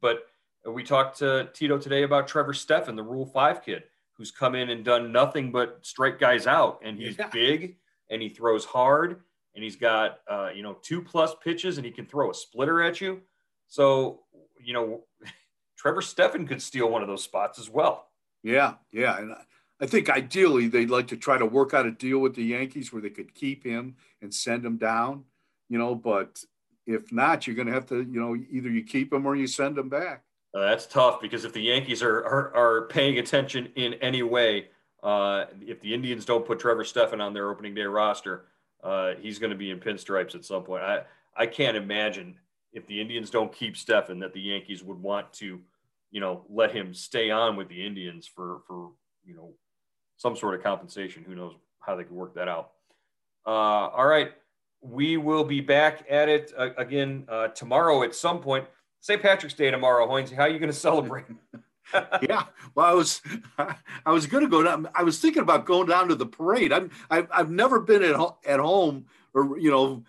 but 0.00 0.26
we 0.66 0.82
talked 0.82 1.18
to 1.18 1.48
Tito 1.52 1.78
today 1.78 2.02
about 2.02 2.28
Trevor 2.28 2.54
Stephan, 2.54 2.96
the 2.96 3.02
Rule 3.02 3.26
5 3.26 3.62
kid, 3.62 3.84
who's 4.12 4.30
come 4.30 4.54
in 4.54 4.70
and 4.70 4.84
done 4.84 5.10
nothing 5.12 5.50
but 5.50 5.78
strike 5.82 6.18
guys 6.18 6.46
out. 6.46 6.80
And 6.84 6.98
he's 6.98 7.18
yeah. 7.18 7.28
big 7.28 7.76
and 8.10 8.20
he 8.20 8.28
throws 8.28 8.64
hard 8.64 9.20
and 9.54 9.64
he's 9.64 9.76
got 9.76 10.20
uh, 10.30 10.50
you 10.54 10.62
know 10.62 10.76
two 10.82 11.02
plus 11.02 11.34
pitches 11.42 11.76
and 11.76 11.84
he 11.84 11.92
can 11.92 12.06
throw 12.06 12.30
a 12.30 12.34
splitter 12.34 12.82
at 12.82 13.00
you. 13.00 13.20
So 13.66 14.20
you 14.62 14.72
know 14.72 15.04
Trevor 15.76 16.02
Stephan 16.02 16.46
could 16.46 16.62
steal 16.62 16.90
one 16.90 17.02
of 17.02 17.08
those 17.08 17.24
spots 17.24 17.58
as 17.58 17.68
well. 17.68 18.08
Yeah, 18.42 18.74
yeah, 18.92 19.18
and 19.18 19.34
I 19.80 19.86
think 19.86 20.08
ideally 20.08 20.68
they'd 20.68 20.90
like 20.90 21.08
to 21.08 21.16
try 21.16 21.38
to 21.38 21.46
work 21.46 21.74
out 21.74 21.86
a 21.86 21.90
deal 21.90 22.18
with 22.18 22.34
the 22.34 22.44
Yankees 22.44 22.92
where 22.92 23.02
they 23.02 23.10
could 23.10 23.34
keep 23.34 23.64
him 23.64 23.96
and 24.22 24.34
send 24.34 24.64
him 24.64 24.76
down. 24.76 25.24
You 25.68 25.78
know, 25.78 25.94
but 25.94 26.42
if 26.86 27.12
not, 27.12 27.46
you're 27.46 27.56
going 27.56 27.68
to 27.68 27.74
have 27.74 27.86
to 27.86 27.96
you 27.96 28.20
know 28.20 28.36
either 28.50 28.70
you 28.70 28.84
keep 28.84 29.12
him 29.12 29.26
or 29.26 29.36
you 29.36 29.46
send 29.46 29.78
him 29.78 29.88
back. 29.88 30.24
Uh, 30.52 30.62
that's 30.62 30.86
tough 30.86 31.20
because 31.20 31.44
if 31.44 31.52
the 31.52 31.60
Yankees 31.60 32.02
are, 32.02 32.24
are, 32.24 32.54
are 32.56 32.82
paying 32.88 33.18
attention 33.18 33.68
in 33.76 33.94
any 33.94 34.22
way, 34.22 34.66
uh, 35.02 35.44
if 35.60 35.80
the 35.80 35.94
Indians 35.94 36.24
don't 36.24 36.44
put 36.44 36.58
Trevor 36.58 36.84
Stephan 36.84 37.20
on 37.20 37.32
their 37.32 37.50
opening 37.50 37.74
day 37.74 37.84
roster, 37.84 38.46
uh, 38.82 39.12
he's 39.20 39.38
going 39.38 39.50
to 39.50 39.56
be 39.56 39.70
in 39.70 39.78
pinstripes 39.78 40.34
at 40.34 40.44
some 40.44 40.62
point. 40.62 40.82
I, 40.82 41.02
I 41.36 41.46
can't 41.46 41.76
imagine 41.76 42.36
if 42.72 42.86
the 42.86 43.00
Indians 43.00 43.30
don't 43.30 43.52
keep 43.52 43.76
Stephan 43.76 44.18
that 44.20 44.32
the 44.32 44.40
Yankees 44.40 44.82
would 44.82 45.00
want 45.00 45.32
to, 45.34 45.60
you 46.10 46.20
know, 46.20 46.44
let 46.48 46.72
him 46.72 46.94
stay 46.94 47.30
on 47.30 47.56
with 47.56 47.68
the 47.68 47.84
Indians 47.84 48.26
for, 48.26 48.60
for, 48.66 48.90
you 49.24 49.34
know, 49.34 49.52
some 50.16 50.36
sort 50.36 50.54
of 50.54 50.62
compensation. 50.62 51.24
Who 51.26 51.34
knows 51.34 51.54
how 51.80 51.96
they 51.96 52.04
could 52.04 52.12
work 52.12 52.34
that 52.34 52.48
out. 52.48 52.72
Uh, 53.46 53.88
all 53.88 54.06
right. 54.06 54.32
We 54.82 55.16
will 55.16 55.44
be 55.44 55.60
back 55.60 56.06
at 56.08 56.28
it 56.28 56.52
uh, 56.56 56.70
again 56.76 57.24
uh, 57.28 57.48
tomorrow 57.48 58.02
at 58.02 58.14
some 58.14 58.40
point. 58.40 58.66
St. 59.00 59.20
Patrick's 59.20 59.54
Day 59.54 59.70
tomorrow, 59.70 60.06
Hoynes. 60.06 60.32
How 60.32 60.42
are 60.42 60.48
you 60.48 60.58
going 60.58 60.72
to 60.72 60.78
celebrate? 60.78 61.24
Yeah. 62.22 62.44
Well, 62.74 62.86
I 62.86 62.92
was, 62.92 63.22
I 63.58 64.12
was 64.12 64.26
going 64.26 64.44
to 64.44 64.50
go 64.50 64.62
down. 64.62 64.88
I 64.94 65.02
was 65.02 65.18
thinking 65.18 65.42
about 65.42 65.66
going 65.66 65.88
down 65.88 66.08
to 66.08 66.14
the 66.14 66.26
parade. 66.26 66.72
I'm, 66.72 66.90
I've, 67.10 67.28
I've 67.32 67.50
never 67.50 67.80
been 67.80 68.02
at 68.02 68.16
at 68.46 68.60
home, 68.60 69.06
or 69.34 69.58
you 69.58 69.70
know, 69.70 70.04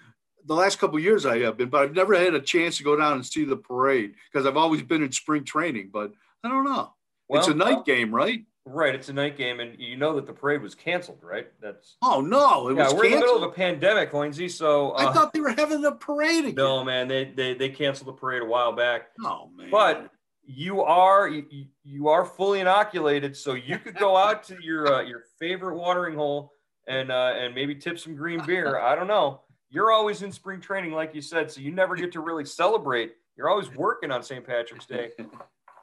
the 0.45 0.55
last 0.55 0.79
couple 0.79 0.99
years 0.99 1.25
I 1.25 1.39
have 1.39 1.57
been, 1.57 1.69
but 1.69 1.83
I've 1.83 1.95
never 1.95 2.15
had 2.15 2.33
a 2.33 2.41
chance 2.41 2.77
to 2.77 2.83
go 2.83 2.95
down 2.95 3.13
and 3.13 3.25
see 3.25 3.45
the 3.45 3.57
parade 3.57 4.15
because 4.31 4.45
I've 4.45 4.57
always 4.57 4.81
been 4.81 5.03
in 5.03 5.11
spring 5.11 5.43
training. 5.43 5.89
But 5.91 6.13
I 6.43 6.49
don't 6.49 6.65
know. 6.65 6.93
Well, 7.27 7.39
it's 7.39 7.47
a 7.47 7.53
night 7.53 7.85
game, 7.85 8.13
right? 8.13 8.43
Right, 8.65 8.93
it's 8.93 9.09
a 9.09 9.13
night 9.13 9.37
game, 9.37 9.59
and 9.59 9.79
you 9.79 9.97
know 9.97 10.15
that 10.15 10.27
the 10.27 10.33
parade 10.33 10.61
was 10.61 10.75
canceled, 10.75 11.19
right? 11.23 11.47
That's 11.59 11.95
oh 12.03 12.21
no, 12.21 12.69
it 12.69 12.77
yeah. 12.77 12.83
was 12.83 12.93
We're 12.93 13.05
in 13.05 13.11
the 13.13 13.19
middle 13.19 13.37
of 13.37 13.43
a 13.43 13.49
pandemic, 13.49 14.13
Lindsay. 14.13 14.49
So 14.49 14.91
uh, 14.91 15.07
I 15.09 15.13
thought 15.13 15.33
they 15.33 15.39
were 15.39 15.49
having 15.49 15.83
a 15.83 15.91
parade 15.91 16.45
again. 16.45 16.55
no, 16.55 16.83
man, 16.83 17.07
they, 17.07 17.25
they 17.25 17.55
they 17.55 17.69
canceled 17.69 18.09
the 18.09 18.13
parade 18.13 18.43
a 18.43 18.45
while 18.45 18.71
back. 18.71 19.07
Oh 19.25 19.49
man. 19.55 19.71
But 19.71 20.11
you 20.43 20.81
are 20.81 21.27
you, 21.27 21.65
you 21.83 22.07
are 22.09 22.25
fully 22.25 22.59
inoculated, 22.59 23.35
so 23.37 23.53
you 23.53 23.77
could 23.77 23.95
go 23.95 24.17
out 24.17 24.43
to 24.45 24.57
your 24.61 24.87
uh, 24.95 25.01
your 25.01 25.23
favorite 25.39 25.75
watering 25.77 26.15
hole 26.15 26.53
and 26.87 27.11
uh, 27.11 27.33
and 27.37 27.53
maybe 27.55 27.75
tip 27.75 27.99
some 27.99 28.15
green 28.15 28.43
beer. 28.45 28.79
I 28.81 28.95
don't 28.95 29.07
know. 29.07 29.41
You're 29.69 29.91
always 29.91 30.21
in 30.21 30.31
spring 30.31 30.59
training, 30.59 30.91
like 30.91 31.15
you 31.15 31.21
said, 31.21 31.49
so 31.49 31.61
you 31.61 31.71
never 31.71 31.95
get 31.95 32.11
to 32.13 32.19
really 32.19 32.43
celebrate. 32.45 33.13
You're 33.37 33.49
always 33.49 33.69
working 33.73 34.11
on 34.11 34.21
St. 34.23 34.45
Patrick's 34.45 34.85
Day. 34.85 35.11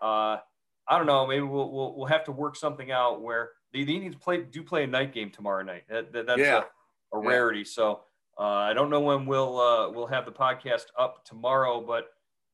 Uh, 0.01 0.39
I 0.87 0.97
don't 0.97 1.07
know. 1.07 1.27
Maybe 1.27 1.43
we'll, 1.43 1.73
we'll 1.73 1.97
we'll 1.97 2.07
have 2.07 2.23
to 2.27 2.33
work 2.33 2.55
something 2.55 2.93
out 2.93 3.21
where 3.21 3.51
the, 3.73 3.83
the 3.83 3.93
Indians 3.93 4.15
play 4.15 4.43
do 4.43 4.63
play 4.63 4.85
a 4.85 4.87
night 4.87 5.13
game 5.13 5.29
tomorrow 5.31 5.65
night. 5.65 5.83
That, 5.89 6.13
that- 6.13 6.27
that's 6.29 6.39
Yeah. 6.39 6.63
a, 7.13 7.19
a 7.19 7.23
Yeah. 7.23 7.29
rarity. 7.29 7.65
So 7.65 8.03
uh, 8.39 8.43
I 8.45 8.75
don't 8.75 8.91
know 8.91 9.01
when 9.01 9.27
we'll 9.27 9.59
uh, 9.61 9.91
we'll 9.91 10.07
have 10.07 10.25
the 10.25 10.31
podcast 10.31 10.85
up 10.97 11.25
tomorrow, 11.25 11.81
but 11.81 12.11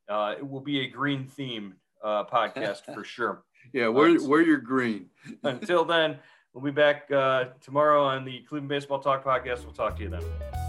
uh, 0.08 0.36
it 0.38 0.48
will 0.48 0.62
be 0.62 0.80
a 0.80 0.88
green 0.88 1.26
theme 1.26 1.74
uh, 2.04 2.24
podcast 2.24 2.82
for 2.94 3.02
sure. 3.02 3.42
yeah, 3.72 3.88
we're 3.88 4.24
we're 4.28 4.42
your 4.42 4.58
green. 4.58 5.06
Until 5.42 5.84
then, 5.84 6.18
we'll 6.52 6.64
be 6.64 6.70
back 6.70 7.10
uh, 7.10 7.46
tomorrow 7.60 8.04
on 8.04 8.24
the 8.24 8.40
Cleveland 8.48 8.68
Baseball 8.68 9.00
Talk 9.00 9.24
podcast. 9.24 9.64
We'll 9.64 9.72
talk 9.74 9.96
to 9.96 10.02
you 10.02 10.10
then. 10.10 10.63